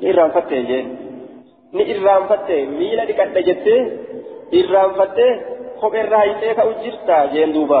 [0.00, 0.86] irraanfattee jeen
[1.72, 3.80] ni irraanfattee miila dhiqadha jettee
[4.60, 5.30] irraanfattee
[5.80, 7.80] kopheerraa hiitee ka'u jirta jeen duuba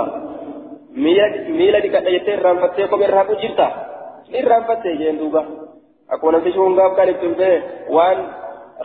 [1.58, 3.66] miila dhiqadha jettee irraanfattee kopheerraa ka'u jirta
[4.30, 5.42] ni irraanfattee jeen duuba
[6.12, 7.56] akkuma namtichi hungaaf kan itti dhufee
[7.96, 8.18] waan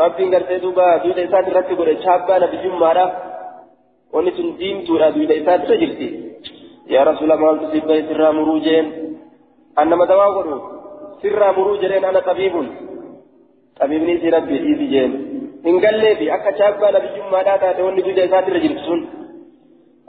[0.03, 3.11] rabbiin gartee duuba duuda isaati irratti godhe chaabbaa nabiyyummaadhaaf
[4.15, 6.07] wanni sun diimtuudha duuda isaati irra jirti
[6.93, 8.87] yaa rasuula maaltu siif bahe sirraa muruu jeen
[9.83, 10.57] annama dawaa godhu
[11.21, 12.67] sirraa muruu jedheen ana xabiibun
[13.79, 15.11] xabiibni isii rabbi dhiisi jeen
[15.65, 19.01] hin galleefi akka chaabbaa nabiyyummaadhaa taate wanni duuda isaati irra jirti sun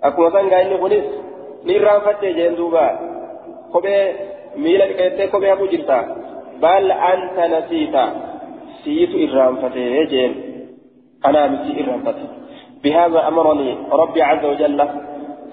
[0.09, 1.07] akkuma sangaa inni kunis
[1.67, 2.85] ni irraanfattee jeen duuba
[3.75, 4.03] kophee
[4.65, 5.99] miila dhiqeettee kophee hafuu jirta
[6.63, 8.05] baal anta nasiita
[8.85, 10.33] سيت إرانفتي جين.
[11.27, 12.27] أنا مسي إرانفتي
[12.83, 14.81] بهذا أمرني ربي عز وجل.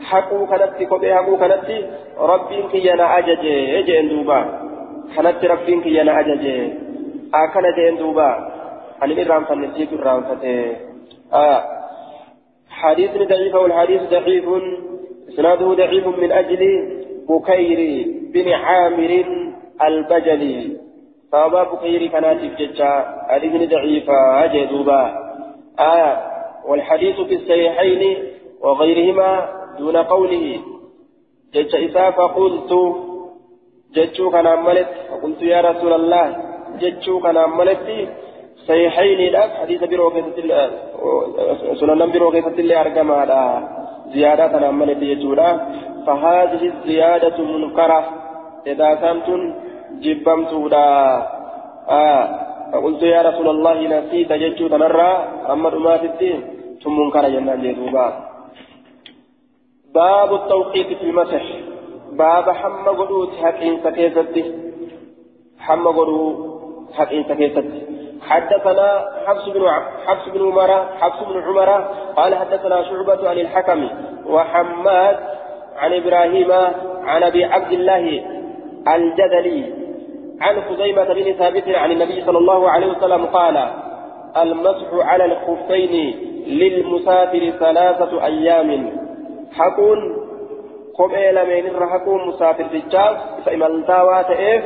[0.02, 1.78] حقو كنتي كبي حقو كنتي.
[2.18, 4.40] ربي كينا أججي جين دوبا.
[5.16, 6.58] كنتي ربي كينا أججي.
[7.34, 8.30] أكن جين دوبا.
[9.04, 10.56] أنا إرانفتي سيت إرانفتي
[11.34, 11.62] آه
[12.70, 14.46] حديث ضعيف والحديث ضعيف.
[15.30, 16.62] إسناده ضعيف من أجل
[17.30, 17.80] بكير
[18.34, 19.12] بن عامر
[19.88, 20.89] البجلي.
[21.32, 22.92] صحابة بخير كانت ججا
[23.30, 25.02] حديث ضعيفة جدوبا
[25.80, 26.12] آية
[26.68, 28.18] والحديث في الصحيحين
[28.62, 30.60] وغيرهما دون قوله
[31.54, 32.72] جج إساء فقلت
[33.96, 36.26] ججو كان عملت فقلت يا رسول الله
[36.82, 38.10] ججو كان عملت
[38.68, 40.26] صحيحين لا حديث بروكة
[41.80, 43.40] سنن بروكة اللي أرقم على
[44.14, 45.50] زيادة عملت ججولا
[46.08, 48.02] فهذه الزيادة منكرة
[48.68, 49.54] إذا كنتم
[50.02, 50.88] جبمتودا
[51.90, 52.24] آه
[52.74, 55.12] فقلت يا رسول الله نسيت جدت تنرى
[55.50, 56.40] أما أمات الدين
[56.84, 58.08] ثم منكر جنان جدوبا
[59.96, 61.44] باب التوقيت في المسح
[62.12, 64.44] باب حم قدوت حقين سكيستي
[65.60, 66.38] حم قدوت
[66.94, 67.82] حقين سكيستي
[68.22, 68.90] حدثنا
[69.28, 69.64] حفص بن
[70.08, 71.70] حفص بن عمر حفص بن عمر
[72.16, 73.90] قال حدثنا شعبة عن الحكم
[74.26, 75.18] وحماد
[75.78, 76.52] عن إبراهيم
[77.04, 78.26] عن أبي عبد الله
[78.96, 79.79] الجدلي
[80.42, 83.58] عن خزيمة بن ثابت عن النبي صلى الله عليه وسلم قال
[84.38, 86.16] المسح على الخفين
[86.48, 88.92] للمسافر ثلاثة أيام.
[89.52, 90.18] حكون
[91.00, 94.64] قبيل من الرحكون مسافر تجاز فإمالتاوى تئف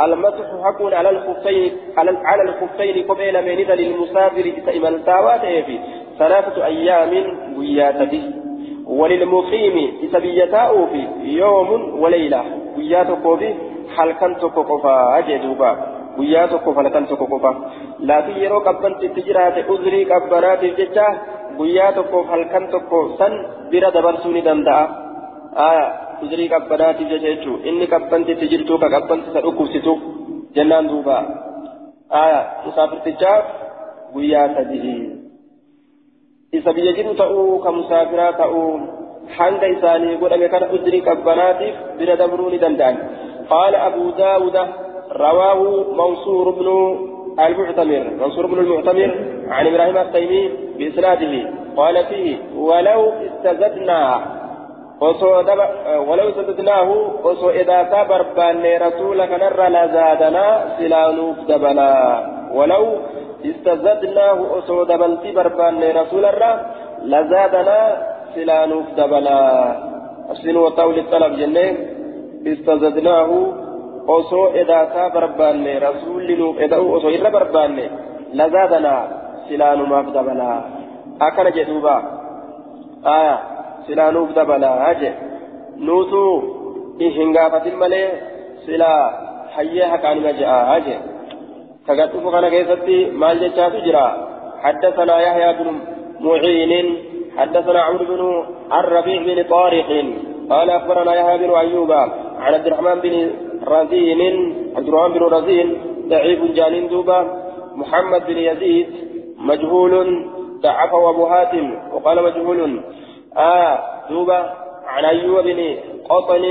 [0.00, 5.66] المسح حكون على الخفين على الخفين قبيل من للمسافر؟ فإمالتاوى تئف
[6.18, 7.12] ثلاثة أيام
[7.58, 8.22] وياتته
[8.86, 10.90] وللمقيم إسبيتاؤه
[11.24, 12.44] يوم وليلة
[12.76, 13.54] وياتك به.
[13.96, 15.70] Halkan tokko qofaa jee duuba
[16.16, 17.52] guyyaa tokkoof halkan tokko qofa
[18.08, 21.06] laakiin yeroo qabbantitti jiraate uzrii qabbanaatiif jecha
[21.58, 23.32] guyyaa tokkoof halkan tokko san
[23.70, 25.72] bira dabarsuu ni danda'a
[26.24, 29.94] uzrii qabbanaatiif jecha jechuun inni qabbantitti jirtuu ka qabbantisa dhukkubsitu
[30.56, 31.18] jennaan duuba
[32.64, 33.44] musaafirtichaaf
[34.14, 34.96] guyyaa sadii
[36.58, 38.68] isa biyya jiru ta'uu ka musaafiraa ta'uu
[39.36, 42.96] hanga isaanii godhame kana uzrii qabbanaatiif bira dabruu ni danda'an.
[43.52, 44.56] قال أبو داود
[45.26, 45.60] رواه
[46.00, 46.68] منصور بن
[47.46, 48.04] المعتمر.
[48.20, 49.10] منصور بن المعتمر
[49.54, 50.42] عن إبراهيم التيمي
[50.78, 51.34] بإسناده.
[51.76, 52.36] قال فيه
[52.68, 54.00] ولو استزدنا
[56.08, 56.88] ولو استزدناه
[57.24, 60.44] وصو إذا كبر بان رسولك نر لزادنا
[60.78, 61.94] سلانوف دبلا
[62.58, 62.84] ولو
[63.50, 66.52] استزدناه وصو دبلتي بربان رسول الرا
[67.12, 67.78] لزادنا
[68.34, 69.42] سلانوف دبلا
[70.32, 71.66] أسلم وطول الطلب جنة.
[72.46, 73.30] استزدناه
[74.06, 77.84] osoo edaasaa barbaanne rasuulli nuuf eda'u osoo irra barbaanne
[78.38, 78.94] lazaadana
[79.48, 80.56] silaanumaaf dabalaa
[81.26, 81.94] akkana jedhuuba
[83.16, 83.36] aya
[83.86, 85.12] silaanuuf dabalaa je
[85.86, 86.22] nuutu
[87.18, 88.08] hin gaafatin malee
[88.66, 89.02] silaa
[89.54, 90.98] hayyee haqaanima je'a je
[91.86, 94.06] kagadhufu kana keessatti maal jechaatu jira
[94.62, 95.68] حدثنا يحيى بن
[96.20, 96.72] معين
[97.38, 98.22] حدثنا عمرو بن
[98.78, 99.90] الربيع بن طارق
[100.50, 101.92] قال اخبرنا يحيى بن ايوب
[102.42, 103.14] عن عبد الرحمن بن
[103.64, 104.20] رزين
[104.76, 105.68] عبد الرحمن بن رزين
[106.08, 107.18] ضعيف جانين دوبا
[107.74, 108.86] محمد بن يزيد
[109.38, 109.94] مجهول
[110.62, 112.80] ضعفه أبو هاتم وقال مجهول
[113.36, 113.78] آه
[114.10, 114.38] دوبا
[114.86, 115.76] عن أيوب بن
[116.10, 116.44] قطن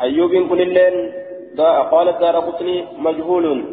[0.00, 1.12] أيوب كل الليل
[1.92, 3.64] قالت دار قطني مجهول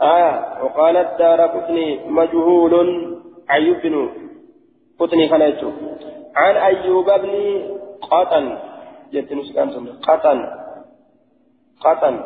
[0.00, 2.74] آه وقالت دار قطني مجهول
[3.50, 4.08] أيوب بن
[5.00, 5.72] قطني خليته
[6.36, 7.32] عن أيوب بن
[8.10, 8.56] قطن
[9.12, 9.68] جت نسكان
[10.08, 10.38] قطن.
[11.84, 12.20] قطن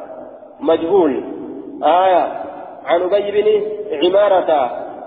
[0.60, 1.24] مجهول.
[1.82, 2.44] آية
[2.84, 3.48] عن أبي بن
[4.04, 4.50] عمارة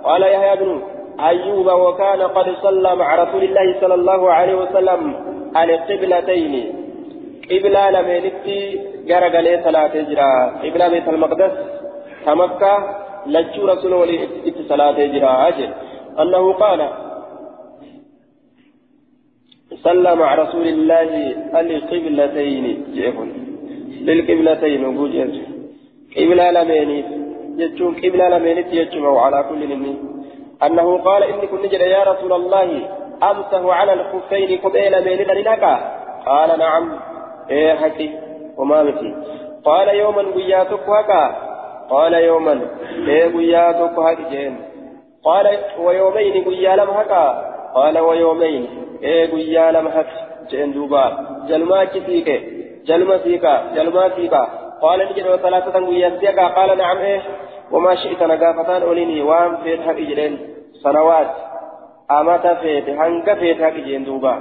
[0.04, 0.82] قال يحيى بن
[1.20, 5.16] أيوب وكان قد صلى مع رسول الله صلى الله عليه وسلم
[5.56, 6.54] على قبلتين.
[7.52, 10.30] قبلة لميلتي جرى صلاة هجرة.
[10.64, 11.52] قبلة بيت المقدس
[12.26, 12.74] كمكة
[13.26, 14.28] لجو رسول الله
[14.70, 15.48] صلاة هجرة.
[15.48, 15.70] أجل.
[16.20, 16.90] أنه قال
[19.84, 21.12] صلى مع رسول الله
[21.60, 23.47] القبلتين جيبون
[24.08, 25.30] للقبلتين وجوجين
[26.18, 27.00] قبلة لميني
[27.58, 29.96] يجون قبلة لمينت يجون وعلى كل إني
[30.66, 32.90] أنه قال إني كنت يا رسول الله
[33.24, 35.64] أمسه على الخفين قبيل مينت لك
[36.26, 37.00] قال نعم
[37.50, 38.10] إيه حكي
[38.58, 39.16] وما بتي
[39.66, 41.24] قال يوما قياتك هكا
[41.90, 42.62] قال يوما
[43.08, 44.56] إيه قياتك هكا جين
[45.24, 47.26] قال ويومين قيا لم هكا
[47.76, 48.68] قال ويومين
[49.04, 51.06] إيه قيا لم هكا جين دوبا
[51.50, 52.57] جلما كتيك
[52.88, 54.44] جلما سيكا جلما سيكا
[54.82, 57.22] قال نجد وثلاثة قيا سيكا قال نعم إيه
[57.72, 60.34] وما شئت نقافتان أوليني وام فيت حق جرين
[60.84, 61.30] سنوات
[62.12, 64.34] أمتا فيت هنك فيت حق جين دوبا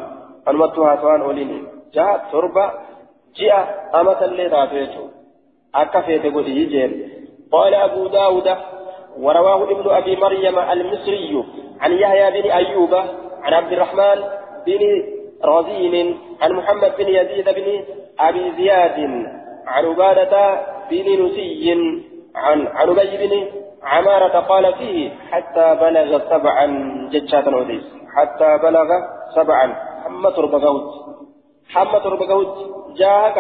[0.49, 1.63] أنمتها سوان أوليني
[1.95, 2.71] جاء تربة
[3.37, 5.05] جاء أمتا اللي تافيتو
[5.75, 6.91] أكا فيت قولي جين
[7.53, 8.49] قال أبو داود
[9.21, 11.45] ورواه ابن أبي مريم المصري
[11.81, 12.95] عن يحيى بن أيوب
[13.43, 14.19] عن عبد الرحمن
[14.67, 14.81] بن
[15.45, 17.67] رزين عن محمد بن يزيد بن
[18.21, 18.99] أبي زياد
[19.67, 21.73] عن عبادة بن نسي
[22.35, 23.47] عن عن أبي بن
[23.83, 26.67] عمارة قال فيه حتى بلغ سبعا
[27.13, 27.83] جتشات الوديس
[28.17, 28.89] حتى بلغ
[29.35, 29.75] سبعا.
[30.05, 30.89] حمى تربغوت
[31.75, 32.55] حمى تربغوت
[32.97, 33.39] جاهك.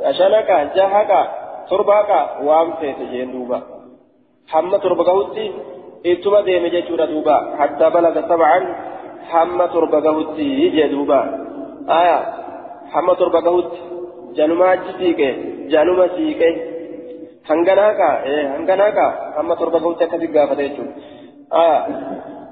[0.00, 0.72] أشنك.
[0.76, 1.30] جاهك.
[1.70, 2.10] ترباك.
[2.42, 3.62] وام فيت جندوبا
[4.48, 5.38] حمى تربغوت
[6.06, 7.56] إتما ديم جتشورا دوبا.
[7.58, 8.58] حتى بلغ سبعا.
[9.30, 10.36] حمى تربغوت
[10.76, 11.20] جدوبا
[11.88, 12.18] آية.
[12.92, 13.72] حمى تربغوت
[14.36, 15.20] جنما جسيك
[15.72, 16.74] جنما سيكي
[17.48, 19.04] hanganaaka eh hanganaaka
[19.40, 20.88] amma torba gauta akkasi gaafate jechuun
[21.62, 21.78] aya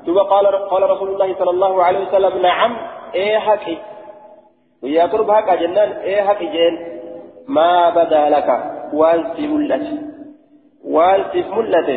[0.06, 2.72] duba qaala qaala rasuulullahi sala allahu alehi wasalam nacam
[3.22, 3.76] ee haqi
[4.82, 6.74] guyyaa torba haqa jennaan ee haqi jeen
[7.56, 8.56] maa badaa laka
[9.00, 9.92] waan si mul'ate
[10.96, 11.96] waan siif mul'ate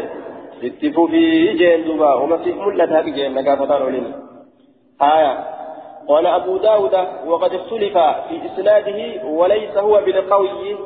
[0.69, 4.07] itti fufii jeen duba uma siif mul'ate haqi jeen nagaafataan oliin
[5.13, 5.31] aya
[6.07, 6.93] قال أبو داود
[7.25, 10.77] وقد اختلف في إسناده وليس هو بالقوي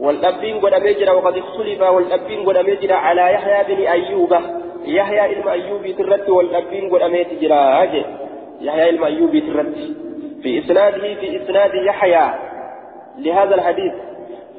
[0.00, 4.36] والأبين قد أمجر وقد اختلف والأبين قد أمجر على يحيى بن أيوب.
[4.84, 7.52] يحيى علم أيوب ترت والأبين قد أمجر
[8.60, 9.74] يحيى علم أيوب ترت
[10.42, 12.30] في إسناده في إسناد يحيى.
[13.18, 13.92] لهذا الحديث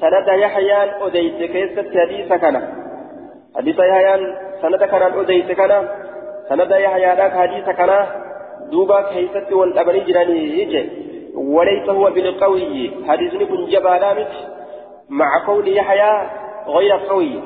[0.01, 2.67] سند يحيى أديت كيست حديث كان؟
[3.55, 5.87] حديث يحيى سند كان أديت كان؟
[6.49, 8.07] سند يحيى ذاك حديث كان؟
[8.71, 10.89] دوبا كيست والأبن جراني يجي
[11.35, 14.31] وليس هو بالقوي حديث كن جبالامت
[15.09, 16.29] مع كون يحيى
[16.67, 17.41] غير قوي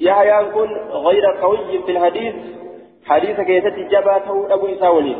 [0.00, 2.34] يحيى كن غير قوي في الحديث
[3.06, 5.16] حديث كيست جباته أبو إساولين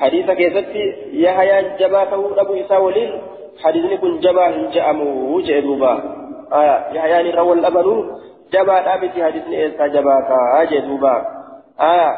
[0.00, 0.66] حديث كيست
[1.12, 3.22] يحيى جباته أبو إساولين
[3.64, 5.92] حديث كن جبا هنجأمو جدوبا
[6.52, 8.10] آية يحيى روى الأمل
[8.52, 11.24] جبا أبتي حديث إيسا جباتا جدوبا
[11.80, 12.16] آية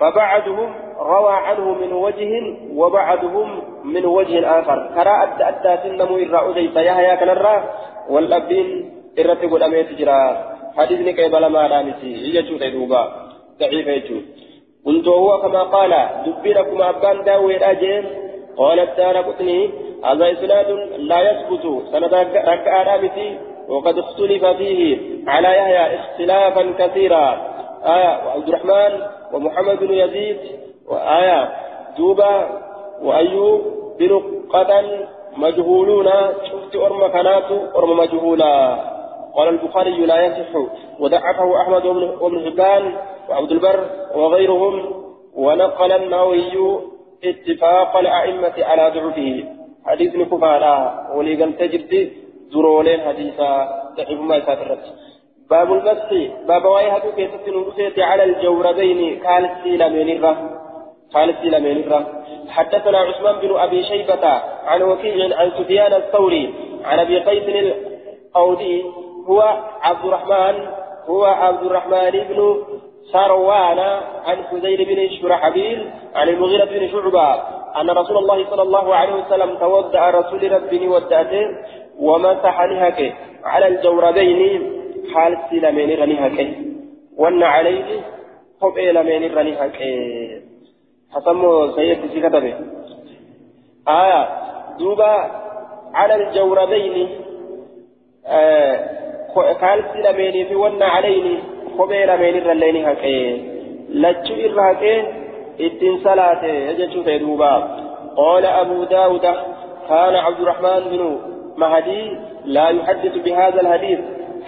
[0.00, 2.32] فبعدهم روى عنه من وجه
[2.74, 4.90] وبعدهم من وجه آخر.
[4.94, 7.64] كرا أدى أدى سنمو إرى أديس يحيى كنرى
[8.10, 10.54] والأبين إرى تقول أميت جرا.
[10.76, 13.02] حديثني كيبالا ما رامسي يجو تيدوبا
[13.60, 14.20] ضعيف يجو.
[14.86, 15.92] قلت هو كما قال.
[16.26, 18.04] دبركم أبان داوي الأجين
[18.56, 19.70] قال الدار قطني.
[20.04, 21.64] هذا إسناد لا يثبت.
[21.92, 22.14] سند
[22.50, 24.98] ركع رامسي وقد اختلف فيه.
[25.28, 27.54] على يحيى اختلافا كثيرا.
[27.84, 28.92] آية وعبد الرحمن
[29.32, 30.63] ومحمد بن يزيد.
[30.88, 31.48] وآية
[31.98, 32.48] دوبا
[33.02, 33.60] وأيوب
[33.98, 34.20] بن
[34.50, 36.08] قتل مجهولون
[36.50, 38.76] شفت أرم كانات أرم مجهولا.
[39.36, 40.60] قال البخاري لا يصح.
[41.00, 42.96] وضعفه أحمد وابن حبان
[43.28, 45.04] وعبد البر وغيرهم.
[45.34, 46.78] ونقل النووي
[47.24, 49.44] اتفاق الأئمة على ضعفه.
[49.86, 51.06] حديث نكفالا.
[51.14, 52.12] ولقل تجد
[52.52, 53.52] زرولين حديثا
[53.96, 54.84] ضعف ما يسافرت
[55.50, 56.10] باب المسح
[56.48, 57.10] باب واي هدو
[57.48, 59.22] نرسيت على الجوربين.
[59.26, 60.20] قال السيلمين
[61.14, 61.84] قال السيلمين
[62.48, 64.26] حدثنا عثمان بن أبي شيبة
[64.66, 67.74] عن وكيع عن سفيان الثوري عن أبي قيس
[68.36, 68.84] القودي
[69.26, 69.40] هو
[69.82, 70.66] عبد الرحمن
[71.08, 72.62] هو عبد الرحمن بن
[73.12, 73.78] سروان
[74.26, 77.34] عن حذير بن شرحبيل عن المغيرة بن شعبة
[77.80, 81.46] أن رسول الله صلى الله عليه وسلم تودع رسول ربه ودعته
[81.98, 84.62] ومسح نهك على الجوربين
[85.14, 86.54] حال سلمين رني هكي
[87.16, 87.84] وأن عليه
[88.60, 90.53] قبئ لمين رني هكي
[91.14, 92.54] حسمو سيد في كتبه
[93.88, 94.28] آية.
[94.78, 95.14] دوبا
[95.94, 97.08] على الجوربين
[98.26, 98.94] آه
[99.60, 101.42] قال سلمين في وان عليه
[101.78, 103.20] قبئ لمين رني هكي
[103.88, 104.96] لجو إرهكي
[105.60, 107.54] إتن صلاة يجتشو في دوبا.
[108.16, 109.26] قال أبو داود
[109.88, 111.18] كان عبد الرحمن بن
[111.56, 113.98] مهدي لا يحدث بهذا الحديث.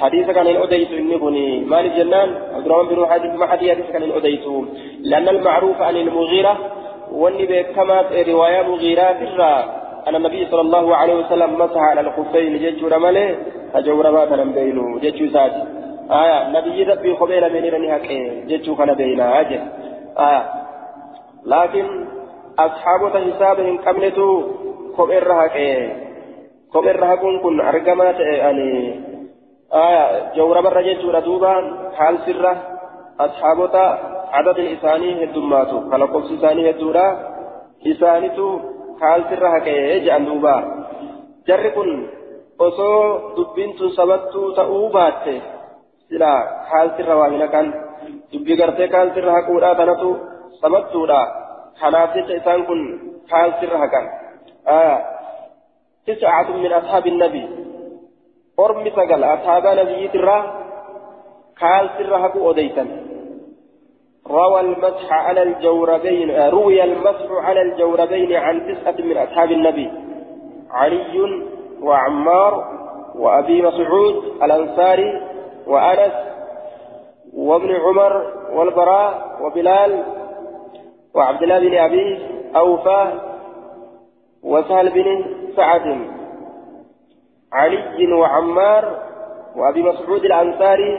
[0.01, 1.81] حديث كان الأديس إني بني.
[1.81, 2.29] الجنان
[2.73, 4.47] عبد بن حديث ما حديث كان الأديس
[5.01, 6.59] لأن المعروف عن المغيرة
[7.12, 9.55] والنبي كما رواية مغيرة ترى.
[10.09, 13.37] أن النبي صلى الله عليه وسلم مسح على الخفين جيش رمله
[13.75, 15.62] أجور ما كان بينه جيش ساتي.
[16.11, 19.61] آية نبي ربي قبيل من رني جتشو كان بينا أجل.
[20.19, 20.43] آية.
[21.47, 22.07] لكن
[22.59, 24.43] أصحاب حسابهم قبلتو
[24.99, 25.57] قبيل رهك
[26.75, 29.01] قبيل رهكون كن أرقمات يعني
[29.75, 31.53] آية جورا برا جتشو ردوبا
[31.97, 32.53] حال سرة
[33.21, 33.87] أصحابتا
[34.33, 37.07] عدد الإساني هدوماتو خلقوا إساني هدورا
[37.87, 38.47] إسانيتو
[39.01, 40.57] حال سرة هكي جأن دوبا
[41.49, 41.91] جركن
[42.59, 45.35] osoo dubbiin tun sabattuu ta'uu baatte
[46.09, 46.31] sila
[46.71, 47.67] haaltirra waa hin haqan
[48.33, 50.11] dubbii gartee haaltirra haquudhaa tanatu
[50.61, 51.19] sabattuudha
[51.81, 52.81] kanaaf jecha isaan kun
[53.33, 54.07] haaltirra haqan
[56.07, 57.45] تسعة من أصحاب النبي
[59.25, 60.39] أصحاب نبي ترى
[61.61, 62.87] قال سر هكو أديتا
[64.31, 69.93] روى المسح على الجوربين روي المسح على الجوربين عن تسعة من أصحاب النبي
[70.71, 71.43] علي
[71.83, 72.65] وعمار
[73.15, 75.23] وأبي مسعود الأنصاري
[75.67, 76.13] وأنس
[77.35, 80.05] وابن عمر والبراء وبلال
[81.15, 82.19] وعبد الله بن أبي
[82.57, 83.13] أوفى
[84.43, 85.25] وسهل بن
[85.57, 86.16] سعد
[87.57, 88.85] علي وعمار
[89.57, 90.93] وأبي مسعود الأنصاري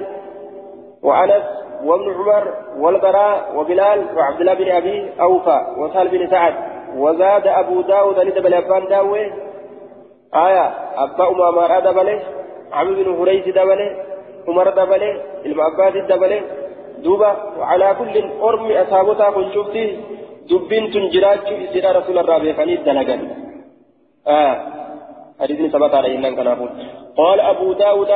[1.03, 1.43] وأنس
[1.84, 6.53] وابن عمر والبراء وبلال وعبد الله بن أبي أوفى وسهل بن سعد
[6.95, 9.32] وزاد أبو داود لدبل أبان داوي.
[10.36, 10.66] آية
[11.03, 12.20] أبا أمامة دبله
[12.74, 13.89] عمرو بن هريز دبله
[14.47, 16.41] عمر دبله المعباد دبله
[17.03, 19.86] دوبا وعلى كل أرم أصابتها كن شفتي
[20.49, 21.39] دبين تنجراج
[21.76, 23.18] إسراء رسول الله بيخاني دلقا
[24.28, 24.55] آه.
[25.41, 26.39] حديث ثبت عليه إنك
[27.17, 28.11] قال أبو داود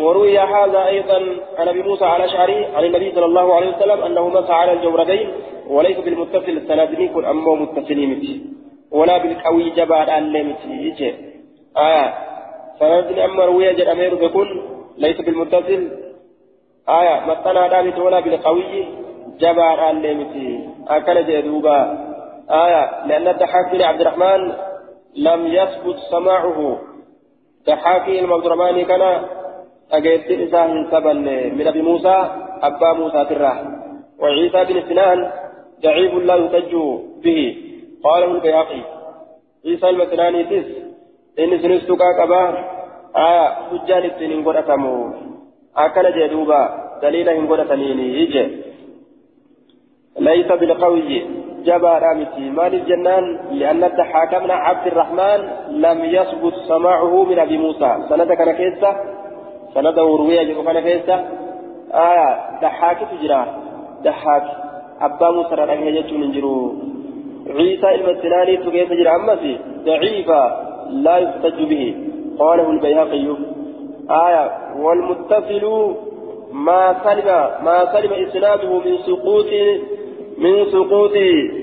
[0.00, 1.18] وروي هذا أيضا
[1.58, 5.28] عن أبي موسى على شعري عن النبي صلى الله عليه وسلم أنه مسح على الجوربين
[5.68, 8.54] وليس بالمتصل السنادني كن أمه متصلين
[8.90, 11.14] ولا بالقوي جبار اللمتي
[11.76, 12.14] آية.
[12.80, 14.62] سندني أما روي جد أمير بكل
[14.98, 15.88] ليس بالمتصل.
[16.88, 17.26] آية.
[17.26, 18.84] متنا دامت ولا بالقوي
[19.40, 21.78] جبار اللمتي أكل جدوبا
[22.50, 23.06] آية.
[23.06, 24.52] لأن الضحاك بن عبد الرحمن
[25.26, 26.80] لم يثبت سماعه.
[27.66, 29.02] ضحاكي المبدرماني كان
[29.92, 31.12] أجيت إساه سبا
[31.58, 32.16] من أبي موسى
[32.62, 33.58] أبا موسى تراه
[34.20, 35.18] وعيسى بن سنان
[35.82, 36.72] ضعيف لا يحتج
[37.24, 37.40] به.
[38.04, 38.82] قاله البيهقي
[39.66, 40.68] عيسى المسناني تس
[41.38, 42.42] إن سنستقى قبا
[43.16, 44.94] آية حجان السنين قرأتمو
[45.76, 46.62] أكل جدوبا
[47.02, 48.44] دليل إن قرأتنيني يجي
[50.18, 51.47] ليس بالقوي.
[51.64, 57.96] جبا رامتي مال الجنان لأن الضحاك عبد الرحمن لم يثبت سماعه من أبي موسى.
[58.08, 58.96] سند كان كيسة؟
[59.74, 61.24] سند وروية جبا كان كيسة؟
[61.94, 62.28] آية
[62.62, 63.46] ضحاك تجرى.
[64.02, 64.44] ضحاك
[65.00, 66.72] أبا موسى رأيه يجتون انجروا
[67.56, 69.10] عيسى المسناني تكيف جرى.
[69.16, 70.42] أمسي ضعيفة
[70.90, 71.96] لا يحتج به.
[72.38, 73.36] قاله البيهقي.
[74.10, 74.44] آية
[74.82, 75.94] والمتصل
[76.52, 77.28] ما سلم
[77.64, 79.46] ما سلم إسناده من سقوط
[80.38, 81.16] من سقوط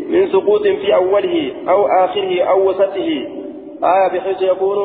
[0.09, 3.09] من سقوط في أوله أو آخره أو وسطه.
[3.83, 4.79] آية بحيث يكون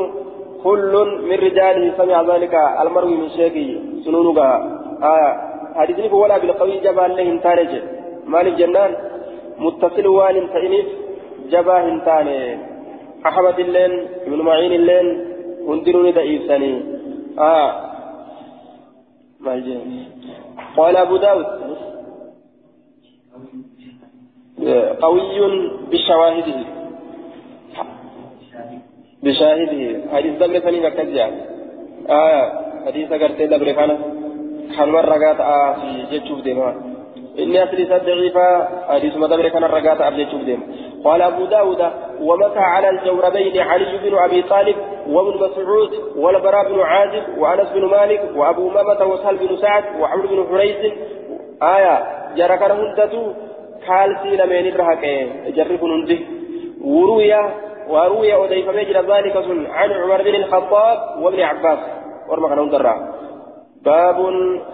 [0.65, 3.69] كل من رجاله سمع ذلك المروي من شيخه
[4.05, 4.39] سنونك
[5.03, 5.51] آية.
[5.75, 7.73] حديثني ولا بالقوي جبال له انتارج
[8.27, 8.93] مال الجنان؟
[9.59, 10.87] متصل وان فإنف
[11.51, 12.59] جبا هنتاني
[13.27, 13.93] أحمد اللين
[14.27, 15.07] ابن معين اللين
[15.69, 16.83] هندروني دئيساني
[17.39, 17.71] آه.
[19.41, 19.53] ما
[20.77, 21.47] قال أبو داود.
[25.03, 25.23] قوي
[25.91, 26.59] بشواهده.
[29.23, 29.83] بشاهده.
[30.13, 31.31] حديث دم ثاني مكتجا
[32.11, 32.53] آه
[32.87, 33.99] حديث أقرتي دبر خانة
[34.77, 35.41] خان مرة قات
[35.81, 36.71] في جتشوف ديما.
[37.39, 40.63] إني أسري ضعيفة حديث مدبر كان الرقات أبجد ديم
[41.05, 41.83] قال أبو داود
[42.21, 44.77] ومسى على الجوربين علي بن أبي طالب
[45.09, 50.47] وابن مسعود والبراء بن عازب وأنس بن مالك وأبو مامة وسهل بن سعد وعمرو بن
[50.51, 50.93] حريث.
[51.63, 51.95] آية
[52.37, 53.33] جرى كان هندتو
[53.87, 55.05] كالسي لمن الرهق
[55.57, 56.27] جرف هندي
[56.85, 57.35] وروي
[57.89, 59.37] وروي أديف مجرى ذلك
[59.77, 61.79] عن عمر بن الخطاب وابن عباس
[62.29, 62.97] ورمى كان
[63.85, 64.17] باب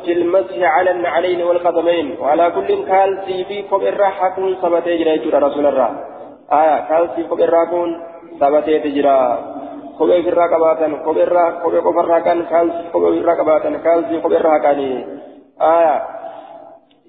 [0.05, 3.45] في المسح على النعلين والقدمين وعلى كل كال في
[3.83, 5.91] الراحة كون سبتي جرى رسول الله
[6.53, 7.87] آية كال في كوب الراحة
[8.41, 8.79] سبتي
[10.47, 14.59] كباتن كوب الراحة كوب كوب الراحة كان كال كوب الراحة كباتن كال في كوب الراحة
[14.59, 14.81] كان
[15.63, 16.03] آية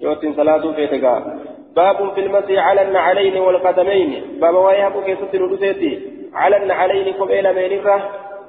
[0.00, 1.04] يوتين صلاة فيتك
[1.76, 4.38] باب في المسح على النعلين والقدمين.
[4.40, 6.00] باب ويهب كيسة ندوسيتي
[6.34, 7.52] على النعلين كوب إلى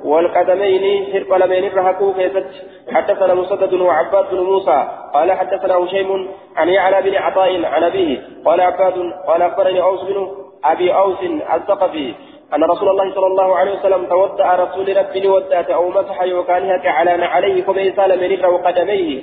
[0.04, 2.46] والقدمين شرق لمن رهقوا كيست
[2.92, 4.88] حدثنا مسدد وعباد بن موسى.
[5.14, 8.22] قال حدثنا هشيم عن يعلى بن عطاء عن أبيه.
[8.46, 8.94] قال عباد
[9.28, 10.28] قال أخبرني أوس بن
[10.64, 11.24] أبي أوس
[11.56, 12.14] الثقفي
[12.56, 17.26] أن رسول الله صلى الله عليه وسلم تودع رسول ربي ودعت أو مسح يوكانها على
[17.26, 19.22] عليه كما إسال وقدميه.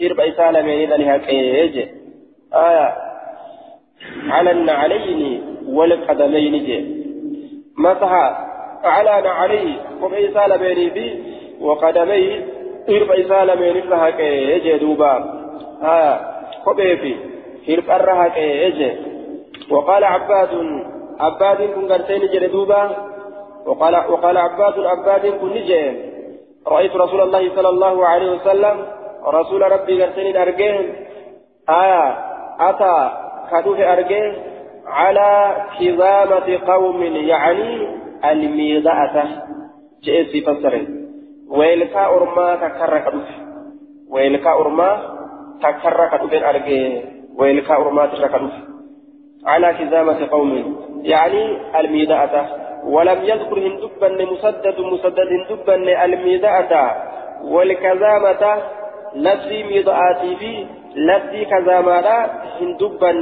[0.00, 0.56] شرب إسال
[1.28, 1.88] إيج
[2.54, 3.07] آية.
[4.28, 6.78] على النعلين والقدمين جي.
[7.78, 8.12] مسح
[8.84, 11.06] على عليه كما إسال من في
[11.60, 12.46] وقدميه
[12.88, 15.14] شرب إسال من ذلك إيج دوبا.
[15.82, 16.20] آية
[16.64, 17.14] كما في
[17.66, 18.80] شرب الرهك إيج
[19.70, 20.48] وقال عباد
[21.20, 22.82] عباد كن قرتين جلدوبا
[23.66, 25.92] وقال وقال عباد عباد كن نجي
[26.66, 28.86] رأيت رسول الله صلى الله عليه وسلم
[29.26, 30.94] رسول ربي قرتين أرجين
[31.68, 32.04] آية
[32.60, 33.10] أتى
[33.50, 34.34] كدوه أرجين
[34.86, 37.88] على كظامة قوم يعني
[38.24, 39.24] الميضاءة.
[40.04, 40.86] جئت فسر.
[41.50, 43.26] ويلكا أرما تكرر كدوه
[44.10, 44.90] ويلكا أرما
[45.62, 47.02] تكرر كدوه أرجين
[47.36, 48.50] ويلكا أرما تكرر
[49.46, 51.42] على كظامة قوم يعني
[51.80, 52.46] الميداءة
[52.84, 56.96] ولم يذكر هندبا مسدد مسدد هندبا الميداءة
[57.44, 58.62] والكزامة
[59.14, 62.00] لفظي ميداءاتي في لفظي كزامة
[62.60, 63.12] هندبا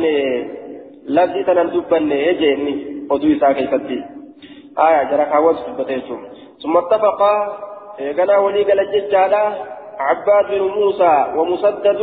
[1.09, 2.75] لفظي تنندبا يجيني
[3.11, 4.05] ودو إساء كيفتي
[4.79, 5.57] آية جرى كاوز
[6.63, 7.59] ثم اتفقا
[8.01, 9.45] غنا ولي قال الججالة
[9.99, 11.99] عباد بن موسى ومسدد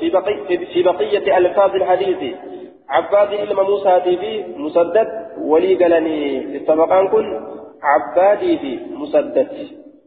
[0.00, 2.34] في بقية في بقية ألفاظ الحديث
[2.88, 5.08] عباد إلما موسى في مسدد
[5.40, 7.40] ولي قالني الطبقان كن
[7.82, 9.48] عبادي في مسدد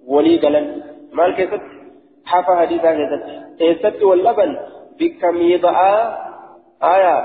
[0.07, 0.81] ولي قالن
[1.13, 1.61] مال كيست
[2.25, 3.23] حفا حديثا كيست
[3.61, 4.51] إيست واللبن
[4.99, 5.77] بكميضاء
[6.83, 7.15] آية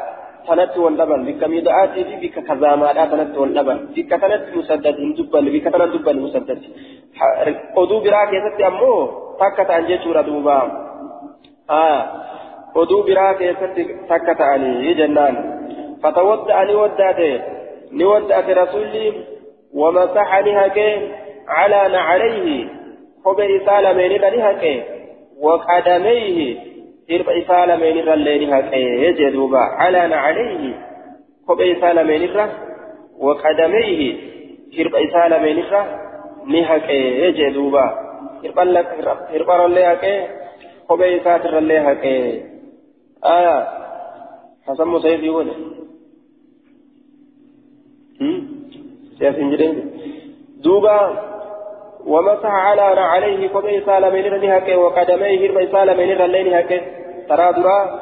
[0.47, 4.97] تنت واللبن بكميضاء في بك كزامات تنت واللبن بك تنت مسدد.
[5.19, 6.63] دبن بك تنت دبن مسدد
[7.81, 9.01] oduu biraa keessatti ammoo
[9.41, 10.57] takka ta'an jechuudha duuba
[12.75, 15.37] oduu biraa keessatti takka ta'anii jennaan
[16.03, 17.41] فتودع نودعته
[17.93, 19.13] نودعت رسولي
[19.75, 21.13] ومسحني هكي
[21.49, 22.69] على نعليه.
[23.27, 24.83] خبر سالمين لهكي
[25.41, 26.39] وقدميه
[27.11, 30.63] إرب سالمين لين هكي يجدوبا على نعليه
[31.49, 32.31] خبر سالمين
[33.19, 34.01] وقدميه
[34.81, 35.65] إرب سالمين
[36.47, 37.87] نهكي يجدوبا
[38.45, 38.89] إرب لك
[39.35, 40.17] إرب لهكي
[40.89, 42.43] خبر ساتر لهكي
[43.25, 43.69] آية
[44.67, 45.55] حسن مسيدي ونه
[49.19, 49.91] سياس انجرين
[50.65, 50.97] دوبا
[52.07, 56.85] ومسح على عليه قبي سالمين رنهك وقدميه ربي سالمين رنهك
[57.29, 58.01] ترى درا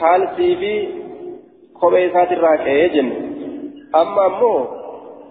[0.00, 0.88] خال سيفي
[1.82, 3.12] قبي ساتر راكي جن.
[3.94, 4.66] أما مو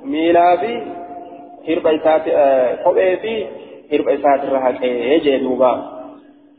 [0.04, 0.84] ميلافي
[1.70, 2.32] هربي ساتر
[2.86, 3.48] قبي في
[3.92, 5.74] هربي ساتر راكي جدوبا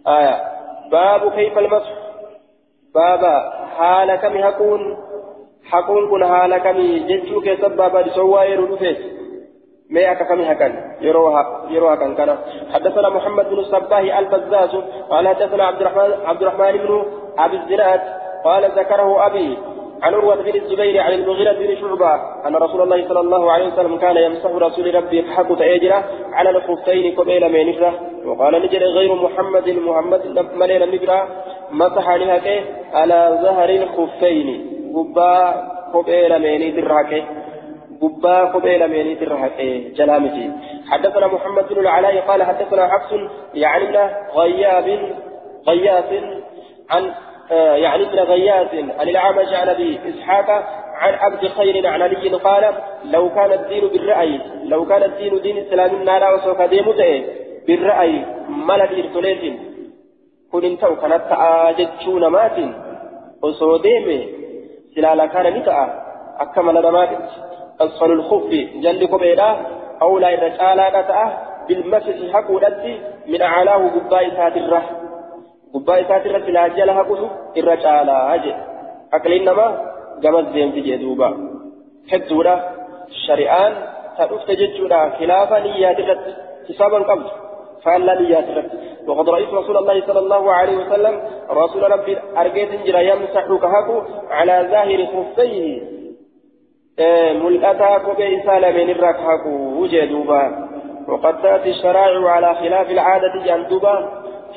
[0.06, 0.36] آية.
[0.90, 1.92] باب كيف المسح؟
[2.94, 3.34] بابا
[3.76, 4.44] حال كن
[6.24, 6.52] حال
[9.90, 12.36] ما أكفمي هكذا يروها يروها كان
[12.74, 14.70] حدثنا محمد بن الصباح البزاز
[15.10, 17.04] قال حدثنا عبد الرحمن عبد الرحمن بن
[17.38, 18.00] أبي الزناد
[18.44, 19.58] قال ذكره أبي
[20.02, 22.14] عن عروة بن الزبير عن المغيرة بن شعبة
[22.46, 27.14] أن رسول الله صلى الله عليه وسلم كان يمسح رسول ربي حق تأجرة على الخفين
[27.14, 27.94] قبيل مينفرة
[28.26, 31.28] وقال نجد غير محمد محمد ملينا نجرة
[31.70, 32.60] مسح لها
[32.92, 34.76] على ظهر الخفين
[35.92, 37.18] kophee lameenii dirraaqe
[38.02, 39.58] قبا قبيل من ترهق
[39.96, 40.50] جلامتي.
[40.90, 43.12] حدثنا محمد بن العلاء قال حدثنا حفص
[43.54, 43.96] يعني ابن
[44.34, 44.88] غياب
[45.68, 46.10] غياث
[46.90, 47.14] عن
[47.84, 50.50] يعني ابن غياث عن الأعمش عن أبي إسحاق
[50.94, 52.74] عن عبد خير عن علي قال
[53.04, 57.24] لو كان الدين بالرأي لو كان الدين دين الإسلام النار وسوف ديمته
[57.66, 59.60] بالرأي ملك إرسوليت
[60.52, 62.58] كن انتو كانت تآججون مات.
[63.42, 64.20] وسوديمه
[64.94, 65.84] سلالا كان نتا'a
[66.38, 66.60] akka
[67.78, 69.56] mala namaatitti asfalu lkuffi jalli kopheedha
[70.00, 71.30] awlaa irra caalaadha ta'a
[71.66, 74.82] bilmasisi haquudhatti min acalaahu gubbaa isaatirra
[75.72, 78.54] gubbaa isaatirra silaa jala haqutu irra caalaa jedhe
[79.12, 79.72] aqliin namaa
[80.22, 81.32] gamas deemti jee duuba
[82.12, 82.60] hedduudha
[83.26, 83.72] shari'aan
[84.16, 86.32] ta dhufte jechuudha khilaafa niyyaatirratti
[86.68, 87.46] hisaaban qabdu
[87.86, 88.44] فألا نيات
[89.06, 91.20] وقد رأيت رسول الله صلى الله عليه وسلم
[91.50, 96.05] رسول ربي أرجيت جرا يمسح كهكو على ظاهر خفيه إيه،
[96.98, 100.68] ملأتا كوبي سالمين الركهكو وجدوبا
[101.08, 104.08] وقد تأتي الشرائع على خلاف العادة جندوبا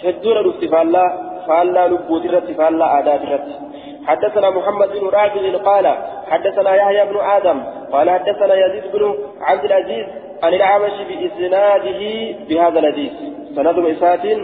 [0.03, 0.65] شدور رفت
[1.47, 2.27] فالا لبوت
[2.57, 3.47] فالا عادات رت
[4.07, 5.87] حدثنا محمد بن رافع قال
[6.29, 10.05] حدثنا يحيى بن آدم قال حدثنا يزيد بن عبد العزيز
[10.43, 12.01] عن الأعمش بإسناده
[12.49, 13.11] بهذا الحديث
[13.55, 14.37] سند إسات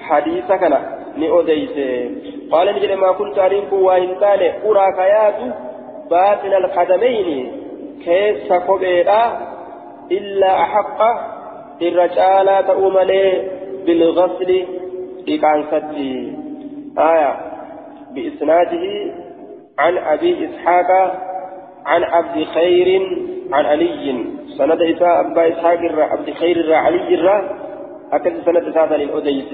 [0.00, 0.78] حديث كان
[1.16, 1.70] نؤديس
[2.52, 4.98] قال نجد ما كنت أريك وإن كان أراك
[6.10, 7.52] باطن القدمين
[8.04, 9.54] كيس كبيرا
[10.12, 11.00] إلا أحق
[11.82, 13.42] الرجال تؤملي
[13.86, 14.64] بالغسل
[15.28, 16.36] إكان ستي
[16.98, 17.36] آية
[18.14, 19.14] بإسناده
[19.78, 20.90] عن أبي إسحاق
[21.86, 23.00] عن عبد خير
[23.52, 24.24] عن علي
[24.58, 27.42] سند إساء أبا إسحاق عبد خير علي
[28.12, 29.52] أكد سند إساء للأديس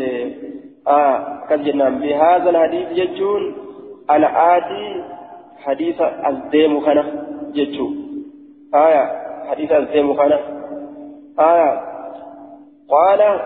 [0.88, 3.54] آه أكد جنان بهذا الحديث يجون
[4.10, 5.02] الآتي
[5.64, 7.04] حديث الديم خنا
[7.54, 7.86] جتشو.
[8.74, 9.04] آية
[9.50, 10.38] حديث الديم خنا
[11.38, 11.80] آية
[12.90, 13.40] قال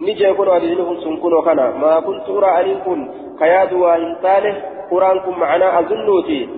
[0.00, 3.10] نجي يقول أدينهم سنكون وكنا ما كنت أرى يكون.
[3.38, 6.48] كياد وإنسانه قرآنكم معنا أظنوتي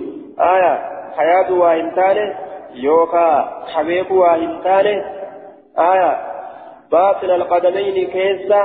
[0.41, 0.75] آية
[1.17, 2.35] كياد وإنسانه
[2.75, 3.29] يوكا
[3.75, 5.05] حبيب وإنسانه
[5.79, 6.13] آية
[6.93, 8.63] باطن القدمين كيسة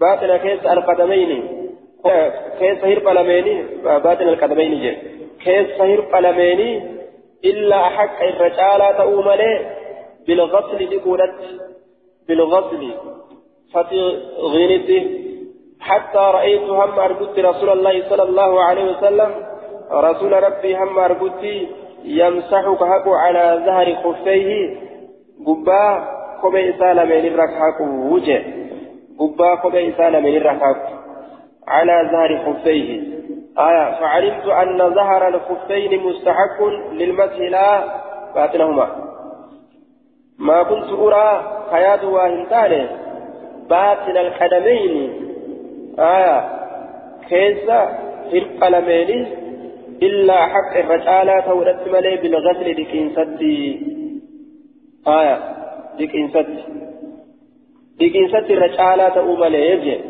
[0.00, 1.61] باطن كيس القدمين.
[2.58, 4.96] كيس هرب لميني باطن القدمين جي
[5.44, 6.82] كيس هرب لميني
[7.44, 9.70] إلا حق الرجال تؤمله
[10.26, 11.34] بالغسل لقولت
[12.28, 12.94] بالغسل
[13.74, 14.18] فتي
[14.54, 15.22] غينتي
[15.80, 19.30] حتى رأيت هم أرقدت رسول الله صلى الله عليه وسلم
[19.92, 21.44] رسول ربي هم أرقدت
[22.04, 24.76] يمسح كهكو على ظهر خفيه
[25.46, 26.08] قبا
[26.40, 27.80] كوبي إسالة من الركحك
[28.12, 28.42] وجه
[29.18, 31.01] قبا كوبي إسالة من الركحك
[31.68, 33.12] على ظهر خفيه.
[33.58, 37.84] آية فعلمت أن ظهر الخفين مستحق للمسح لا
[38.34, 39.12] باطنهما
[40.38, 42.88] ما كنت أرى حياة واهنتان
[43.70, 45.12] باطن القدمين
[45.98, 46.62] آية
[47.28, 47.66] كيس
[48.32, 49.26] فرق لمين؟
[50.02, 53.86] إلا حق الرجالة تولدت ملي بالغسل دكين سدي
[55.08, 55.38] آية
[55.98, 56.64] دكين سدي
[58.00, 60.00] دكين سدي الرجالة تؤم ملي يجي.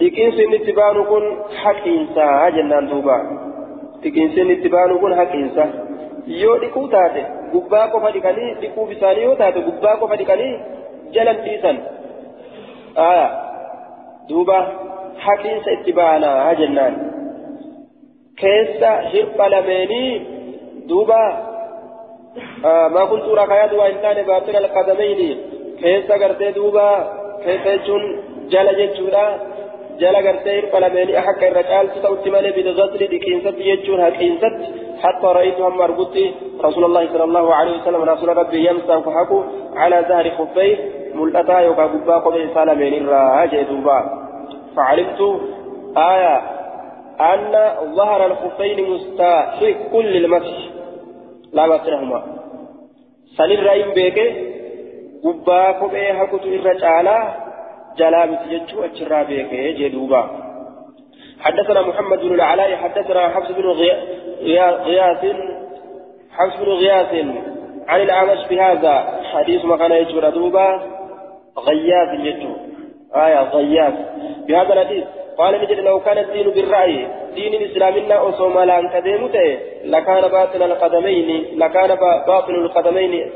[0.00, 1.24] دكين سن اتبان كن
[1.62, 3.18] حق إنسا جنان دوبا
[4.04, 5.64] دكين سن اتبان كن حق إنسا
[7.52, 10.54] gubbaa qofa dhiqanii dhiquu bisaanii yoo taate gubbaa qofa dhiqanii
[11.14, 11.76] jalan dhiisan
[14.28, 14.58] duuba
[15.26, 16.94] haqiinsa itti baanaa jennaan
[18.40, 20.10] keessa hirpha lameenii
[20.90, 21.20] duuba
[22.94, 25.30] maa kun suuraa kayaatu waa hin taane baaxina alqadameyni
[25.82, 26.86] keessa gartee duuba
[27.44, 28.04] keessa jechuun
[28.54, 29.24] jala jechuudha
[30.84, 35.80] lameenii akka irra caaltu ta'utti malee bilgasli dhiqiinsatti jechuun haqiinsatti حتى رأيت هم
[36.66, 39.42] رسول الله صلى الله عليه وسلم رسول ربي يمسح فحكوا
[39.76, 40.76] على ظهر خفيه
[41.14, 43.98] ملأتا يوكا قبا قبل سالمين الراجع دوبا
[44.76, 45.20] فعلمت
[45.96, 46.36] آية
[47.20, 47.52] أن
[47.94, 50.56] ظهر الخفين مستحق للمسح
[51.52, 52.22] لا بأسرهما
[53.36, 54.18] سنين رأيم بيك
[55.24, 57.47] قبا قبل حكوت الرجالة
[57.98, 60.48] جلابة يجو أجرى بيك جدوبا
[61.40, 63.66] حدثنا محمد بن العلاء حدثنا حفص بن
[64.84, 65.24] غياث
[66.30, 67.26] حفص بن غياث
[67.88, 70.82] عن الأعمش بهذا حديث ما كان يجور دوبا.
[71.58, 72.52] غياث يجو
[73.14, 73.94] آية غياث.
[74.48, 75.04] بهذا الحديث
[75.38, 81.94] قال نجد لو كان الدين بالرأي دين الإسلام أصوم لأن كديمته لكان باطن القدمين لكان
[82.26, 83.30] باطن القدمين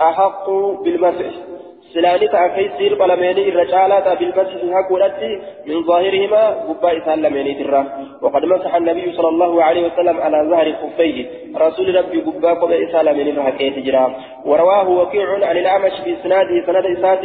[0.00, 0.50] أحق
[0.84, 1.55] بالمسح.
[1.94, 7.86] سلاني تأكي سير بلميني الرجالة بالمسح هكولتي من ظاهرهما قباء سلميني ترى
[8.22, 11.26] وقد مسح النبي صلى الله عليه وسلم على ظهر خفيه
[11.56, 14.14] رسول ربي قباء قباء سلميني فهكيت جرا
[14.44, 17.24] ورواه وكيع عن الأعمش بإسناده سند إسناد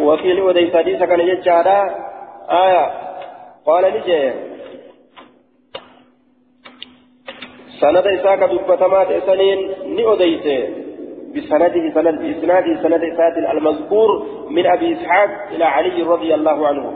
[0.00, 1.66] وكيل وديس حديث كان يجعل
[2.50, 2.84] آية
[3.66, 4.32] قال نجي
[7.80, 9.58] سند إساك دبتمات إسنين
[9.96, 10.85] نؤديته
[11.36, 16.92] بسنده سند إسناده سند إسناد المذكور من أبي إسحاق إلى علي رضي الله عنه.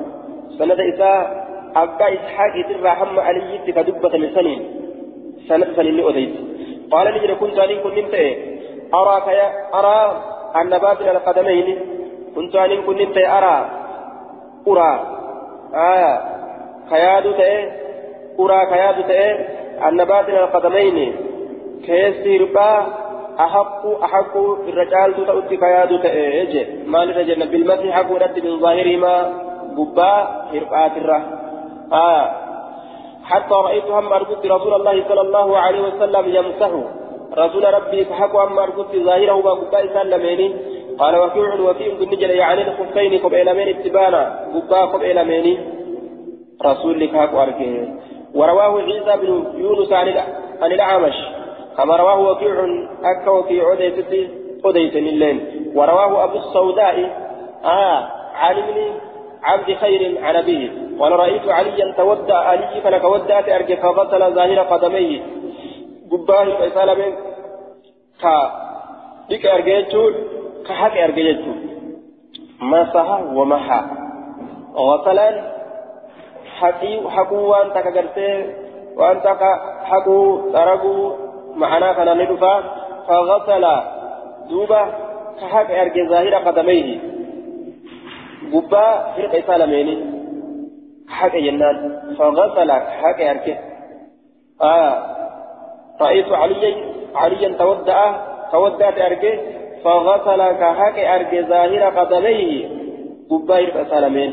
[0.59, 2.55] سند إساء أبا إسحاق
[3.01, 4.61] هم علي كدبة من سنين.
[5.49, 6.35] سند سنين نؤديت
[6.93, 8.15] قال نجي كنت أن كنت نمت
[8.95, 10.01] أراك يا أرى
[10.61, 11.79] أن باطن القدمين.
[12.35, 13.57] كنت أن كنت نمت أرى.
[14.69, 14.93] أرى.
[15.75, 16.13] آية
[16.91, 17.63] كياد تأه
[18.41, 19.35] أرى كياد تأه
[19.89, 21.17] أن باطن القدمين.
[21.87, 23.00] كيس ربا
[23.45, 24.37] أحق أحق
[24.69, 28.11] الرجال تؤتي كياد تأه ما لرجل بالمسح حق
[28.45, 29.15] من ظاهرهما
[29.77, 30.13] قبا
[30.53, 31.23] هربات الره
[31.93, 32.31] آه.
[33.25, 36.71] حتى رأيت هم أرقدت رسول الله صلى الله عليه وسلم يمسح.
[37.39, 40.55] رسول ربي فحق هم أرقدت ظاهره وقبا سلميني
[40.99, 44.23] قال وكيع وكيع بن نجل يعني الخفين قبل من اتبانا.
[44.55, 45.59] قبا قبل مني
[46.65, 47.95] رسول لك هاك أركيه
[48.35, 49.31] ورواه عيسى بن
[49.61, 49.93] يونس
[50.63, 51.40] عن الأعمش.
[51.77, 52.55] كما رواه وكيع
[53.05, 53.73] أكا وكيع
[54.65, 56.97] أديت الليل ورواه أبو السوداء
[57.65, 58.57] آه عن
[59.43, 60.71] عبد خير عن أبيه.
[60.99, 65.21] وأنا رأيت عليا تودع علي فلك ودعت أرجع فغسل ظاهر قدميه.
[66.11, 67.13] قباه فإسال من
[68.23, 68.61] كا
[69.31, 70.15] dhiqe arge jechuun
[70.67, 71.59] ka haqe arge jechuun
[72.73, 73.81] masaha wamaha
[74.75, 75.37] ghasalaan
[77.15, 78.37] haquu waan takka gartee
[81.59, 82.53] dhufa
[83.09, 83.75] faghasala
[84.51, 84.81] duuba
[85.41, 86.95] ka haqe arge zaahira qadamayhi
[88.53, 89.97] gubbaa hirqa isaa lameeni
[91.19, 91.77] haqe jennaan
[92.19, 93.55] faghasala ka haqe arge
[94.61, 94.95] آه
[96.01, 96.71] رأيت عليا
[97.15, 97.99] عليا تودع
[98.53, 99.41] تودعت أرجه
[99.85, 102.69] فغسل كهك أرجه ظاهر قدميه
[103.31, 104.33] قبائر فسالمين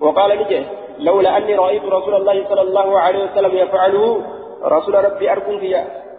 [0.00, 0.62] وقال نجي
[0.98, 4.22] لولا أني رأيت رسول الله صلى الله عليه وسلم يفعله
[4.64, 5.58] رسول ربي أركن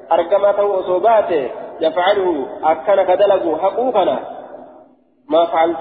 [0.09, 1.49] في أرقمته وصوباته
[1.81, 4.19] يفعله أكن كدلق حقوقنا
[5.29, 5.77] ما فعلت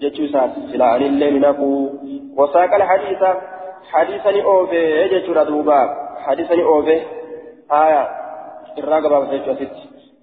[0.00, 1.90] جتشوسات سلا عن الليل نقو
[2.36, 3.24] وساق الحديث
[3.92, 5.96] حديثا أوفي جتشورا دوبا
[6.26, 7.00] حديثا أوفي
[7.72, 8.08] آية
[8.78, 9.70] الراقبة وسيجوسيت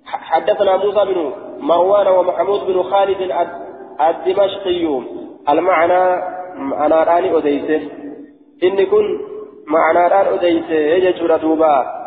[0.05, 3.31] حدثنا موسى بن مروان ومحمود بن خالد
[4.01, 5.01] الدمشقي
[5.49, 6.23] المعنى
[6.85, 7.81] أنا راني أديسه
[8.63, 9.19] إني كن
[9.67, 12.00] معنى ران أديسه يجور دوبا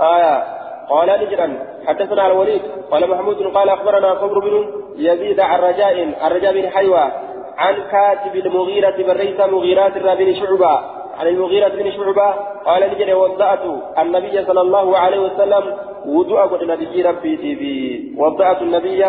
[0.00, 0.62] آية.
[0.90, 4.66] قال نجرا حدثنا الوليد قال محمود قال أخبرنا صبر بن
[4.96, 7.12] يزيد عن رجاء عن رجاء بن حيوة
[7.58, 10.80] عن كاتب المغيرة بن ريس مغيرات بن شعبة.
[11.18, 12.30] عن المغيرة بن شعبة
[12.66, 13.58] قال نجري وضعت
[13.98, 15.76] النبي صلى الله عليه وسلم
[16.06, 19.04] وضوء قد نبي ربي تبي وضعت النبي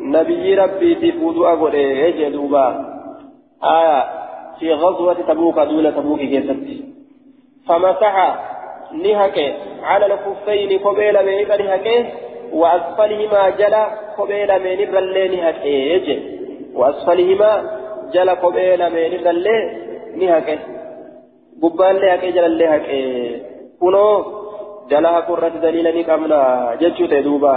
[0.00, 2.66] نبي ربي تبي وضوء قد يجي دوبا.
[3.64, 4.04] آية.
[4.58, 6.84] في غزوة تبوك دون تبوك جيست
[7.68, 8.14] فمسح
[8.92, 12.06] نهك على الخفين قبيل من نهك
[12.52, 13.84] وأسفلهما جلا
[14.18, 16.16] قبيل من رلي نهك يجي
[16.74, 17.52] وأسفلهما
[18.14, 19.58] جلا قبيل من رلي
[20.16, 20.58] نهك
[21.62, 23.04] gubbaallee haqee jalallee haqee
[23.82, 24.14] kunoo
[24.90, 26.38] jala haquu irratti daliila ni qabna
[26.82, 27.54] jechuu ta'e duuba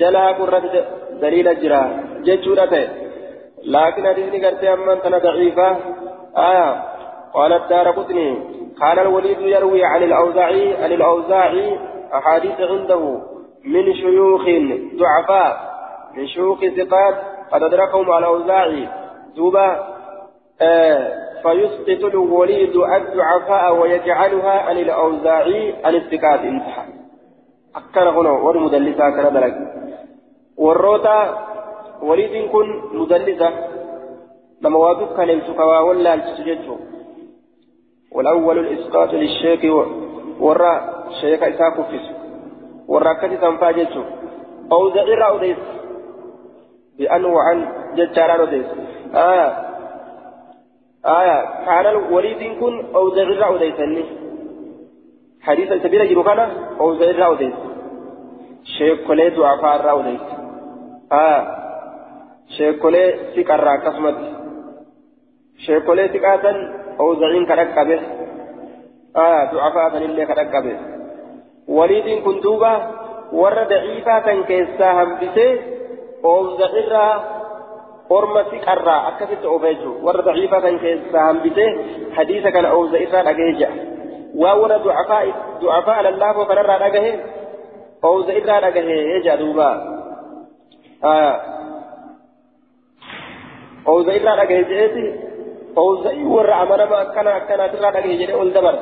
[0.00, 0.82] jala haquu irratti
[1.22, 1.80] daliila jira
[2.26, 2.84] jechuudha ta'e
[3.74, 5.68] laakiin hadiisni gartee amman tana daciifa
[7.36, 8.28] قال الدار قطني
[8.80, 11.78] قال الوليد يروي عن الأوزاعي عن الأوزاعي
[12.14, 13.02] أحاديث عنده
[13.64, 14.44] من شيوخ
[15.00, 15.52] ضعفاء
[16.16, 17.14] من شيوخ ثقات
[17.52, 18.88] قد أدركهم على الأوزاعي
[19.36, 19.68] دوبا
[20.60, 21.12] آه
[21.42, 26.84] فيسقط الوليد الضعفاء ويجعلها عن الأوزاعي عن الثقات انتهى.
[27.76, 29.54] أكن هنا والمدلسة كان دلق
[30.58, 31.18] والروتا
[32.02, 33.50] وليد كن مدلسة.
[34.62, 36.76] لما واقف كان يمسكها ولا التسجده
[38.16, 39.60] والأول الإسقاط للشيخ
[40.40, 42.10] وراء شيخ إساء كفس
[42.88, 44.04] وراء كتي تنفاجته
[44.72, 45.56] أو زعير أوديس
[46.98, 47.54] بأنواع
[47.94, 48.66] ججاران أوديس
[49.14, 49.66] آه
[51.06, 51.64] آية.
[51.66, 54.04] كان الوليد كن أو زغير أوديسني
[55.40, 56.38] حديثا سبيل جرو كان
[56.80, 57.54] أو زغير أوديس
[58.78, 60.20] شيخ كولي دعفاء أوديس
[61.12, 61.56] آية.
[62.56, 64.16] شيخ كولي سكر كسمت.
[65.66, 68.00] شيخ كولي سكاتا أو زغين كرك به
[69.16, 70.76] آية دعفاء اللي كرك به
[71.68, 72.74] وليد كن دوبا
[73.32, 75.60] ور ضعيفا كان كيسا همبسي
[76.24, 76.56] أو
[78.50, 81.70] siqarraa akkasitti oofee jiru warra daciifaa kan keessaa hambisee
[82.16, 83.70] hadiisa kana oofza irraa dhagahee jira
[84.42, 84.78] waan warra
[85.60, 87.12] du'afaa lallaafoo kanarraa dhagahe
[88.10, 89.68] oofza irraa dhagahee jira duuba
[93.86, 94.64] oofza irraa dhagahe
[95.76, 98.76] jedheeti oofza warra amanama akkana akkanaatirraa dhagahe jedhee ol dabar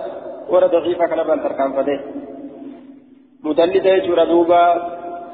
[0.53, 1.99] warra daciifaa kanarraan tarkaanfatee
[3.43, 4.61] mutallisa jechuudha duuba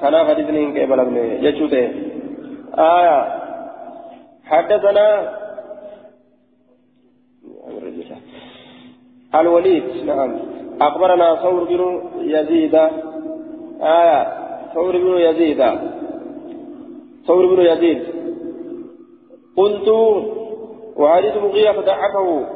[0.00, 1.86] kanaaf hadiisni hin qeebalamne jechuu ta'e
[2.76, 3.40] aayaa
[4.50, 5.06] حدثنا
[9.34, 10.38] الوليد نعم
[10.80, 11.82] أخبرنا ثور بن
[12.20, 12.74] يزيد
[13.80, 14.20] آية
[14.74, 15.61] ثور بن يزيد
[17.26, 18.02] ثور بن يزيد
[19.56, 19.88] قلت
[20.97, 22.47] وحديث مغيرة ضعفه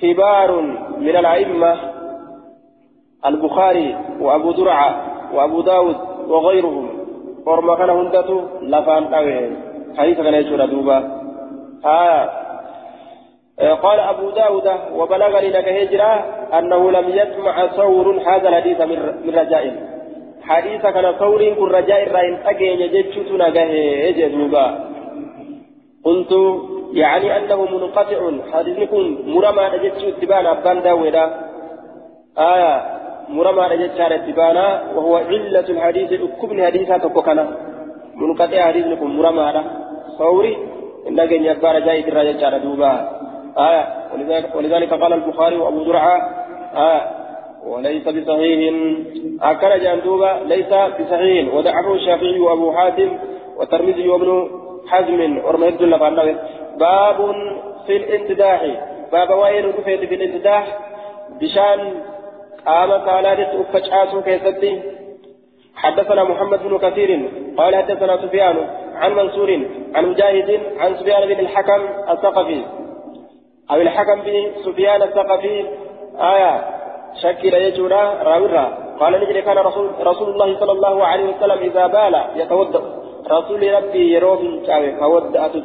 [0.00, 0.60] كبار
[0.98, 1.76] من الأئمة
[3.26, 4.90] البخاري وأبو درعة
[5.34, 5.96] وأبو داود
[6.28, 6.88] وغيرهم.
[7.46, 9.56] ورما كان هندته لفان أوين
[9.98, 11.20] حديث كان يجور دوبا.
[11.84, 12.30] آه.
[13.82, 16.12] قال أبو داود وبلغني لك هجرة
[16.58, 18.98] أنه لم يسمع ثور هذا الحديث من
[19.34, 19.64] رجاء
[20.42, 24.66] حديث كان ثور كن رجاء رأين أجين جتشت نجاه دوبا.
[26.04, 26.32] قلت
[26.92, 28.30] يعني أنه منقطع.
[28.52, 31.24] حديث يكون مرمى جتشت اتبان أبان داودا
[32.38, 32.82] آية
[33.28, 36.12] مرمى جتشت اتبانا وهو علة الحديث.
[36.12, 37.56] الكبن حديثا تقوكنا
[38.16, 39.64] منقطع حديث يكون مرمى
[40.18, 40.58] ثوري
[41.08, 42.92] إن أجن يبار جاي الرجاء جار دوبا.
[43.58, 43.84] آية
[44.54, 46.16] ولذلك, قال البخاري وأبو زرعة.
[46.74, 47.02] آية
[47.66, 48.74] وليس بصحيح.
[49.42, 51.54] أكل جندوبة ليس بصحيح.
[51.54, 53.18] ودعه الشافعي وأبو حاتم
[53.56, 54.50] والترمذي وابن
[54.88, 55.38] حزم.
[55.44, 56.36] ورمهد الله
[56.80, 57.34] باب
[57.86, 58.60] في الانتداح
[59.12, 60.78] باب وين رفيت في الانتداح
[61.40, 61.80] بشان
[62.66, 64.82] قام صالات أفجعاسو كيستي
[65.74, 68.56] حدثنا محمد بن كثير قال حدثنا سفيان
[68.94, 69.50] عن منصور
[69.94, 72.62] عن مجاهد عن سفيان بن الحكم الثقفي.
[73.70, 75.66] أو الحكم بن سفيان الثقفي.
[76.20, 76.80] آية.
[77.22, 82.40] شكل يجورا راورا قال نجري كان رسول, رسول الله صلى الله عليه وسلم إذا بال
[82.40, 82.82] يتودأ
[83.30, 85.56] رسول ربي يروه شاوي فودأت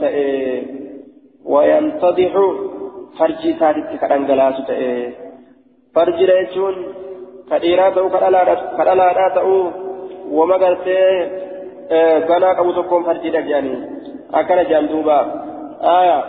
[1.45, 2.33] وينتضح
[3.19, 4.61] فرجي سادت كأنجلاس
[5.95, 6.75] فرجي ليجون
[7.51, 9.71] كديرا تأو كدلالا تأو.
[10.31, 10.87] وما قلت
[12.29, 13.75] بنا قبو تكون فرجي لجاني
[14.33, 15.19] أكل جندوبا
[15.81, 16.23] آية.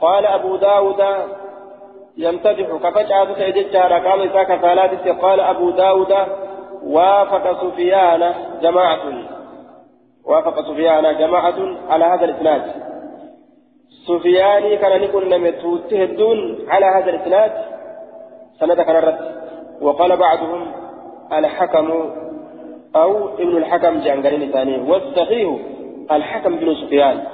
[0.00, 1.02] قال أبو داود
[2.16, 6.12] يمتدح كفجأة سيدجار قام إساك فلاتس قال أبو داود
[6.84, 9.04] وافق سفيان جماعة.
[10.24, 11.58] وافق سفيان جماعة
[11.88, 12.89] على هذا الإسناد.
[14.10, 15.46] سفياني كان نقول لم
[15.90, 17.52] تهدون على هذا الإسناد
[18.60, 19.18] سند كان
[19.80, 20.72] وقال بعضهم
[21.32, 21.90] الحكم
[22.96, 25.48] أو ابن الحكم جانجرين ثاني والصحيح
[26.12, 27.24] الحكم بن سفيان.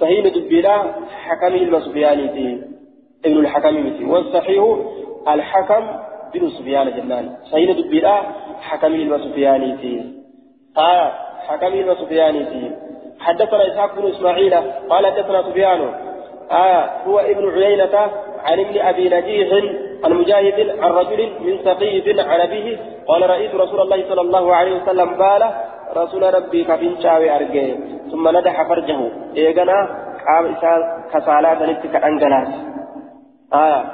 [0.00, 0.82] صحيح دبيلا
[1.24, 2.60] حكم المسفياني
[3.24, 4.64] ابن الحكم متي والصحيح
[5.28, 5.86] الحكم
[6.34, 7.36] بن سفيان جنان.
[7.52, 8.22] صحيح دبيلا
[8.60, 10.04] حكم المسفياني
[10.76, 11.12] آه
[11.48, 12.72] حكم المسفياني
[13.20, 14.54] حدثنا إسحاق بن إسماعيل
[14.90, 15.80] قال حدثنا سفيان.
[16.50, 17.94] آه هو ابن عيينة
[18.44, 19.50] عن ابن أبي نجيح
[20.04, 22.76] عن مجاهد عن رجل من سقيف عن أبيه
[23.08, 25.42] قال رأيت رسول الله صلى الله عليه وسلم قال
[25.96, 27.64] رسول ربي كفين شاوي أرجع.
[28.10, 28.98] ثم ندح فرجه.
[29.36, 29.88] إيقنا
[30.28, 30.78] قام إساء
[31.12, 32.48] كسالات نتك أنجلات
[33.54, 33.84] آية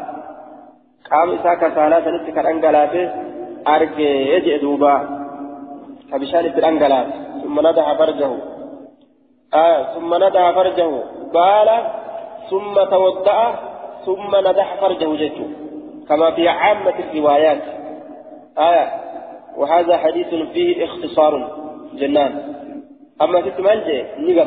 [1.11, 2.95] قام إساء كسالات نتك أنجلات
[3.69, 4.97] أرجع يجئ دوبا.
[6.59, 7.07] الأنجلات.
[7.43, 8.54] ثم ندح فرجه.
[9.55, 10.91] آية ثم ندح فرجه.
[11.35, 11.69] قال
[12.51, 13.55] ثم تودأ
[14.07, 15.47] ثم ندح فرجه جده
[16.09, 17.63] كما في عامة الروايات.
[18.59, 18.87] آية
[19.57, 21.33] وهذا حديث فيه اختصار
[21.95, 22.55] جنان.
[23.23, 24.45] أما في مالجي نيجا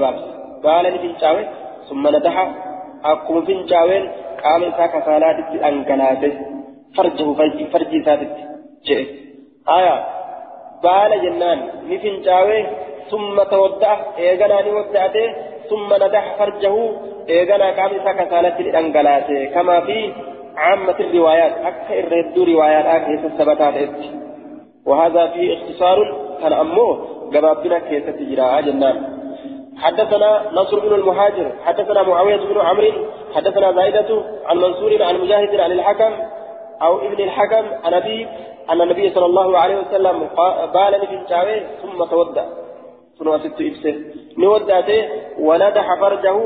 [0.63, 1.45] قال نفنشاوي
[1.89, 2.35] ثم ندح.
[3.05, 4.11] أقوم فنشاوين
[4.43, 6.33] قام إساك صلاة أنقلاته
[6.97, 8.35] فرجه فرجي فرجي ثابت
[8.85, 9.05] جئ
[9.69, 10.05] آية
[10.83, 11.59] قال جنان.
[11.89, 12.65] نفنشاوي
[13.11, 15.27] ثم تودع إيغانا نودعته
[15.69, 16.75] ثم ندح فرجه
[17.29, 20.13] إيغانا قام إساك صلاة أنقلاته كما في
[20.57, 23.89] عامة الروايات أكثر الرد روايات أكثر الثبتات
[24.85, 25.97] وهذا فيه اختصار
[26.41, 26.97] كان أمه
[27.33, 29.17] جبابنا كيف تجرى؟ جنان.
[29.77, 32.91] حدثنا نصر بن المهاجر حدثنا معاوية بن عمرو
[33.35, 36.13] حدثنا زايدة عن منصور عن مجاهد عن الحكم
[36.81, 38.27] أو ابن الحكم عن أبي
[38.69, 40.19] أن النبي صلى الله عليه وسلم
[40.73, 42.43] بال في الشاوي ثم تودع
[43.17, 43.95] ست إبسه
[44.37, 44.99] نودعته
[45.39, 46.37] وندح فرجه.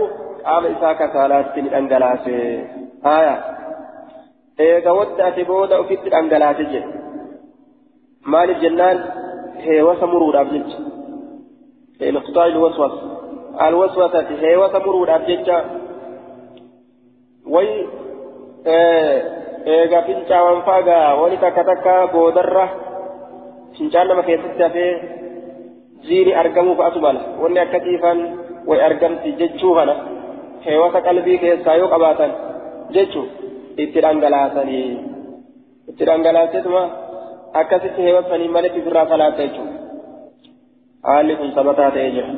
[0.45, 2.27] قام إساك سالات الأنجلاس
[3.05, 3.35] آية.
[4.59, 6.57] إيه ودعت بودا وفيت الأنجلاس
[8.25, 8.97] مال الجنان
[9.57, 10.69] هي وسمرود أبنج
[11.99, 12.95] لإقطاع الوسوس.
[13.67, 15.47] الوسوسة هي وسمرود أبنج
[17.45, 17.87] وي
[18.65, 22.65] eega fincaawwan faagaa wani takka takka boodarra
[23.77, 24.93] fincaan nama keessatti hafee
[26.07, 28.19] jiini argamuu fa'atu mala wanni akkasiifan
[28.69, 29.95] way argamti jechuu kana
[30.65, 32.31] heewasa qalbii keessaa yoo qabaatan
[32.97, 33.25] jechuu
[33.83, 34.89] itti dhangalaasanii
[35.89, 36.83] itti dhangalaasetuma
[37.61, 39.77] akkasitti heewasanii malee ofirraa salaata jechuudha
[41.07, 42.29] haalli kun sabataa ta'ee jira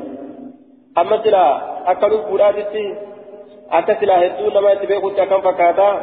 [1.01, 1.51] amma silaa
[1.93, 2.83] akka lubbuudhaatitti
[3.79, 5.93] akka silaa hedduu nama itti beekutti akkam fakkaataa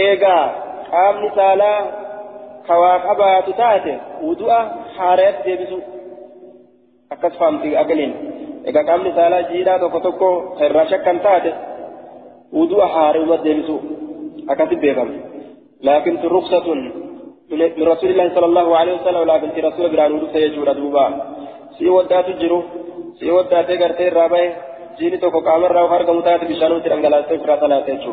[0.00, 0.42] eegaa
[0.90, 1.78] qaamni saalaa
[2.68, 3.92] qabaatu taate
[4.22, 4.60] wudu'a
[4.96, 5.78] haareetti deebisu
[7.14, 8.12] akkas faamti agaliin
[8.70, 10.28] egaa qaamni saalaa jiidhaa tokko tokko
[10.68, 11.54] irraa shakkan taate
[12.58, 13.76] wudu'a haareuma deebisu
[14.52, 15.14] akkasi beekama
[15.88, 16.80] laakin tun ruksatun
[17.50, 17.62] من
[17.92, 21.06] رسول الله صلى الله عليه وسلم لكن في رسول بران ودوس يجور دوبا
[21.78, 22.60] سي ودات جرو
[23.18, 24.42] سي ودات غرتي رابع
[24.98, 28.12] جيني تو قامر راو خرج متات بشانو ترنگلات فرا صلاه يجو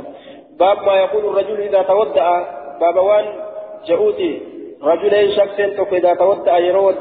[0.60, 2.28] باب ما يقول الرجل اذا تودع
[2.82, 3.26] باب وان
[3.88, 4.42] جاءوتي
[4.84, 6.92] رجلين شخص تو إذا تودع يرو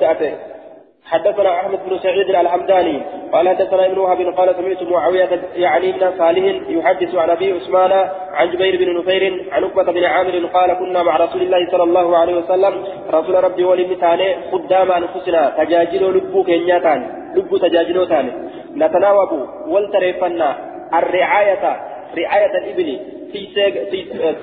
[1.05, 3.03] حدثنا أحمد بن سعيد الحمداني
[3.33, 7.93] قال حدثنا ابن وهب قال سمعت معاوية يعني بن صالح يحدث عن أبي عثمان
[8.33, 12.16] عن جبير بن نفير عن عقبه بن عامر قال كنا مع رسول الله صلى الله
[12.16, 18.33] عليه وسلم رسول ربي ولمتاني قدام أنفسنا تجاجلوا لبو كنياتان لبو تجاجلوا تاني
[18.76, 20.57] نتناوب والتريفنا
[20.95, 21.80] الرعاية
[22.18, 22.99] رعاية الإبل
[23.33, 23.47] في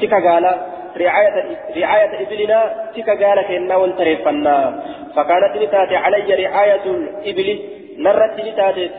[0.01, 0.19] تكا
[0.97, 4.83] رعاية رعاية إبلنا تك قال كنا والتريفنا
[5.15, 7.59] فكانت نتاتي علي رعاية الإبل
[7.97, 8.89] نرت نتاتي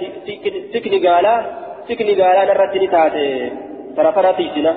[0.75, 1.45] تكني قالا
[1.89, 3.51] تكني قالا نرت نتاتي.
[3.97, 4.77] ترى ترى تيسنا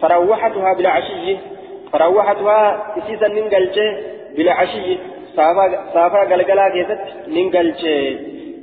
[0.00, 1.36] فروحتها بالعشي.
[1.92, 2.60] فروحتها
[2.96, 3.96] تسيسا ننقلجه
[4.36, 4.98] بالعشي.
[5.94, 8.16] سافر قلقلا كيست ننقلجه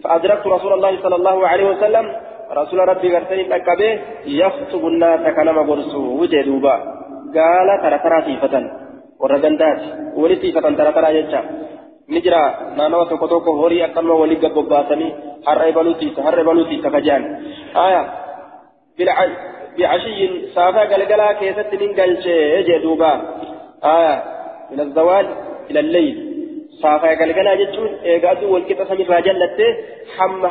[0.03, 2.15] فأدركت رسول الله صلى الله عليه وسلم.
[2.51, 5.63] رسول ربي غرسني تكبه يخطب الناس كنما
[7.35, 8.71] قرسو وجدوبا قال ترى ترى تيفة
[9.19, 9.81] ورغندات
[10.15, 11.41] ولي تيفة ترى ترى يجا
[12.09, 15.13] نجرا نانو توكو توكو هوري أكما ولي قبوباتني
[15.47, 17.23] هر بلوتي هر بلوتي تفجان
[17.75, 18.03] آية
[19.79, 23.21] بعشي سافا قلقلا كيست من قلشي جدوبا
[23.83, 24.23] آية
[24.71, 25.27] من الزوال
[25.69, 26.31] إلى الليل
[26.81, 29.65] saafaa galgalaa jechuun eegaa aduu walqixa samiirraa jallatte
[30.17, 30.49] hamma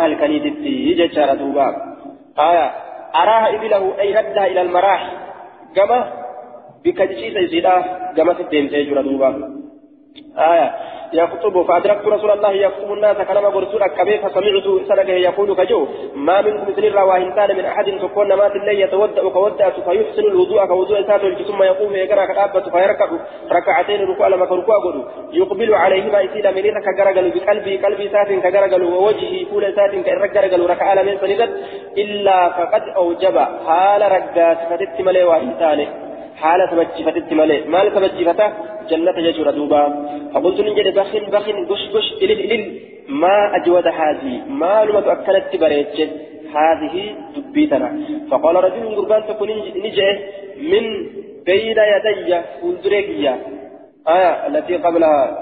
[0.00, 1.66] halkaniititti jechaadha duuba.
[2.36, 2.74] Aya
[3.12, 5.02] araaha ibilahu ay raddaha ila almaraax
[5.76, 5.98] gama
[6.84, 7.74] bikka ciciisa isiidha
[8.16, 9.28] gamatti deemtee jira duuba
[11.12, 16.70] يخطب فأدركت رسول الله يخطب الناس كلام برسول أكبر فسمعت سنك يقول كجو ما منكم
[16.70, 21.92] مثل الرواهنتان من أحد تكون ما الليل يتودأ كودأ فيحسن الوضوء كوضوء ساته ثم يقوم
[21.94, 23.08] يقرأ كتابة فيركع
[23.52, 25.02] ركعتين ركوع لما كركوع قدو.
[25.32, 31.02] يقبل عليهما إسيلا من إذا كجرجل بقلبي قلبي سات كجرجل ووجهه فول سات كجرجل ركع
[31.02, 31.50] من سندت
[31.98, 33.36] إلا فقد أوجب.
[33.66, 36.05] حال رجات فتت ملي واهنتان
[36.40, 38.48] حالة مجفتت ملي مال كمجفته
[38.90, 39.82] جنة يجور دوبا.
[40.34, 42.62] فقلت نجد بخن بخن قش قش إلل إلل
[43.22, 44.34] ما أجود هذه.
[44.60, 45.98] ما لما أكلت بريتش.
[46.56, 46.94] هذه
[47.36, 47.88] دبيتنا.
[48.30, 49.48] فقال رجل قربان تكون
[49.84, 50.10] نجي
[50.70, 50.84] من
[51.46, 53.38] بين يدي فلدريكيا
[54.08, 55.38] آية التي قبلها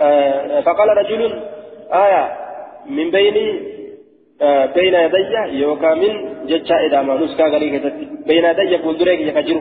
[0.00, 1.22] آه فقال رجل
[1.92, 2.22] آية
[2.86, 3.36] من بين
[4.42, 6.12] آه بين يدي يوكا من
[6.46, 7.92] جتشا إذا ما نسكا غريكة
[8.26, 9.60] بين يدي فلدريكيا كجرو.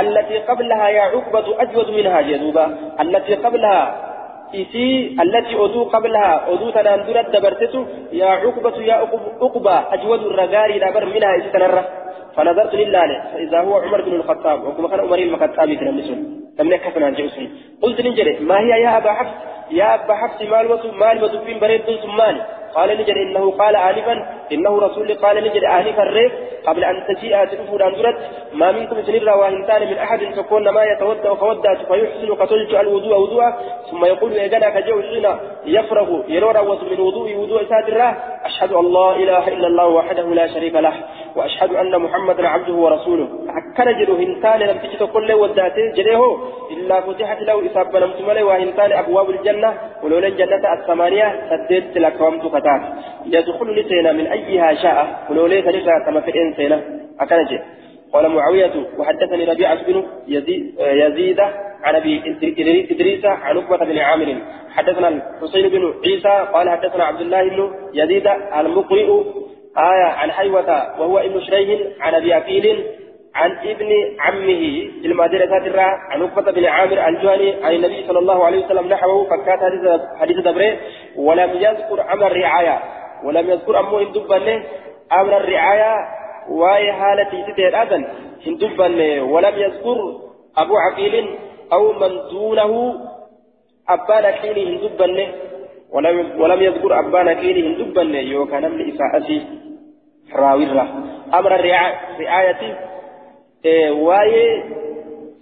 [0.00, 2.64] التي قبلها يا عقبة أجود منها جدوبا
[3.00, 3.82] التي قبلها
[4.54, 7.74] إسي التي أدو قبلها أدو تناندر دبرتت
[8.12, 8.94] يا عقبة يا
[9.42, 11.84] عقبة أجود الرجال دبر منها إسي تنرى.
[12.36, 16.18] فنظرت لله فإذا هو عمر بن الخطاب وكما كان عمر الخطاب تنمسون
[16.58, 17.48] لم يكفن عن جوسن
[17.82, 19.34] قلت نجري ما هي يا أبا حفص؟
[19.70, 22.20] يا أبا حفص مال وسو مال وسو بريد ثم
[22.76, 26.32] قال نجد إنه قال آنفا إنه رسول قال نجد آنفا الريف
[26.66, 28.14] قبل أن تجيء تنفر أن
[28.52, 33.44] ما منكم سنرى واهنتان من أحد تكون ما يتودع فودع فيحسن كتلج الوضوء وضوء
[33.90, 35.26] ثم يقول إذا كجو حين
[35.66, 36.56] يفرغ يرور
[36.90, 38.16] من وضوء وضوء سادرة.
[38.44, 40.94] أشهد لا إله إلا الله وحده لا شريك له
[41.36, 43.28] وأشهد أن محمدا عبده ورسوله.
[43.58, 46.22] أكن جدو هنتان لم تجد كل وداته جديه
[46.70, 52.65] إلا فتحت له إصابة لم تملي وهنتان أبواب الجنة ولولا الجنة الثمانية سددت لك وامتك
[52.66, 52.82] تات
[53.26, 56.76] يدخل لسينا من أيها شاء ولولي تنسى كما في إنسينا
[57.20, 57.50] أكنج
[58.12, 59.96] قال معاوية وحدثني ربيعة بن
[60.28, 61.40] يزيد, يزيد
[61.84, 62.22] عن أبي
[62.90, 64.28] إدريس عن عقبة بن عامر.
[64.76, 68.26] حدثنا الحسين بن عيسى قال حدثنا عبد الله بن يزيد
[68.60, 69.08] المقرئ
[69.78, 72.84] آية عن حيوة وهو ابن شريح عن أبي أكيل
[73.38, 73.90] عن ابن
[74.24, 74.62] عمه
[75.04, 79.60] المدينة الرا عن عقبة بن عامر الجهني عن النبي صلى الله عليه وسلم نحوه فكات
[80.20, 80.72] حديث دبره
[81.16, 82.76] ولم يذكر أمر الرعاية.
[83.24, 84.62] ولم يذكر أمه هندبا
[85.20, 85.92] أمر الرعاية
[86.50, 88.02] وهي حالتي تتهد أذن
[88.46, 88.88] هندبا
[89.32, 89.98] ولم يذكر
[90.62, 91.14] أبو عقيل
[91.72, 92.72] أو من دونه
[93.88, 95.08] أبان كيني هندبا
[95.92, 99.38] ولم ولم يذكر أبان كيني هندبا يوكا نمل إساءتي.
[100.34, 100.86] راويرة
[101.34, 102.60] أمر الرعاية
[103.90, 104.62] واي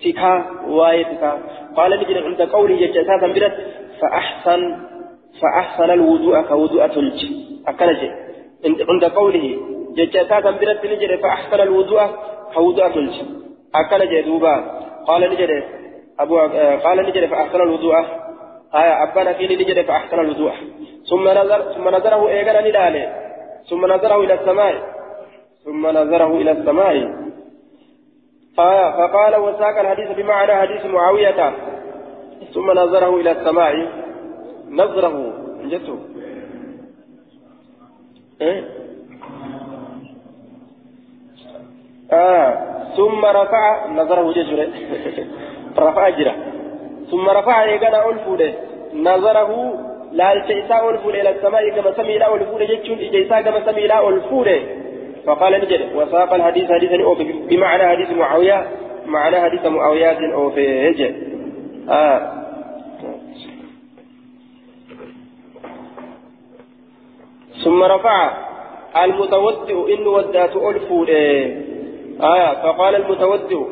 [0.05, 1.31] تكا واي تكا
[1.77, 3.57] قال نجد عند قوله ججاسا برت
[4.01, 4.77] فأحسن
[5.41, 7.21] فأحسن الوضوء كوضوء تلج
[7.69, 8.01] أكنج
[8.91, 9.57] عند قوله
[9.97, 12.01] ججاسا برت نجد فأحسن الوضوء
[12.55, 13.15] كوضوء تلج
[13.75, 14.55] أكنج دوبا
[15.07, 15.63] قال نجد
[16.21, 16.39] أبو
[16.85, 17.95] قال نجد فأحسن الوضوء
[18.75, 20.53] آية أبانا فيني نجد فأحسن الوضوء
[21.11, 23.13] ثم نظر ثم نظره إيقنا نداله
[23.71, 24.75] ثم نظره إلى السماء
[25.65, 27.24] ثم نظره إلى السماء
[28.57, 31.53] فقال وساق الحديث بمعنى حديث معاوية.
[32.55, 33.89] ثم نظره إلى السماء
[34.71, 35.33] نظره.
[35.65, 35.99] جته
[38.41, 38.65] إيه؟
[42.13, 42.59] آه.
[42.97, 43.87] ثم رفع.
[43.87, 44.69] نظره ججرة
[45.79, 46.35] رفع جرة
[47.11, 48.55] ثم رفع يقنا ألفوله
[48.95, 49.75] نظره.
[50.13, 54.63] لا الجيساء ألفوله إلى السماء كما سمي لا ألفوله جتشون الجيساء كما سمي لا ألفوله
[55.27, 55.97] فقال نجد.
[55.97, 58.67] وساق الحديث حديثا أوفي بمعنى حديث معاوية
[59.07, 61.15] معنى حديث معاوية أوفي هجة
[61.89, 62.45] آه.
[67.65, 68.33] ثم رفع
[69.05, 71.05] المتودع إن ودأت ألفو
[72.21, 72.63] آه.
[72.63, 73.67] فقال المتودع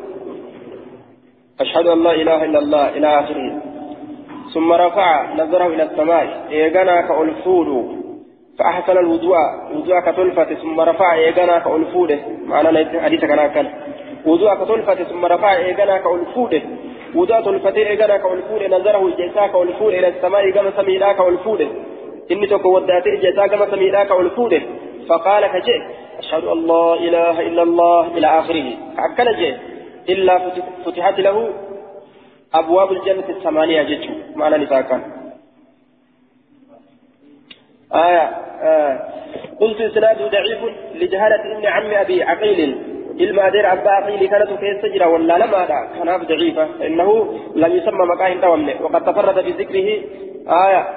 [1.61, 3.61] أشهد أن لا إله إلا الله إلى آخره.
[4.53, 6.47] ثم رفع نظره إلى السماء.
[6.51, 8.02] إيغانا كألفود
[8.59, 9.35] فأحسن الوضوء.
[9.75, 13.67] وضوء كتلفة ثم رفع إيغانا كألفود معنى حديث كان كان
[14.25, 16.61] وضوء كتلفة ثم رفع إيغانا كألفود
[17.15, 21.61] وضوء تلفة إيغانا كألفود نظره جيسا كألفود إلى السماء كما سميلا كألفود
[22.31, 24.61] إني تكو ودات جيسا كما سميلا كألفود
[25.09, 25.77] فقال كجي
[26.19, 28.67] أشهد أن لا إله إلا الله إلى آخره.
[28.97, 29.55] أكل جي
[30.09, 30.39] إلا
[30.85, 31.49] فتحت له
[32.53, 35.22] أبواب الجنة الثمانية جتشو معنى نفاقا
[37.95, 38.29] آية
[38.61, 38.99] آه.
[39.59, 40.59] قلت إسناده ضعيف
[40.95, 42.77] لجهالة ابن عم أبي عقيل.
[43.19, 48.73] المادير أبا عقيل كانت كيف تجرى ولا لما كان ضعيفة فإنه لم يسمى مكان دومه
[48.81, 50.01] وقد تفرد بذكره
[50.67, 50.87] آية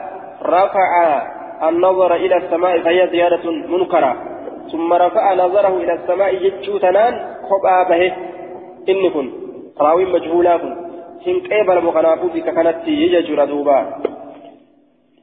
[0.42, 1.22] رفع
[1.68, 4.16] النظر إلى السماء فهي زيادة منكرة.
[4.72, 7.14] ثم رفع نظره إلى السماء جتشو تنان
[7.50, 8.12] خبأ به.
[8.88, 9.30] إن كن
[9.80, 10.86] راوي مجهولا كن
[11.26, 13.10] hin qeebalamu kanaafuu bika kanatti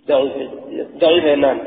[0.08, 0.44] duuba
[1.02, 1.60] daciifa jennaan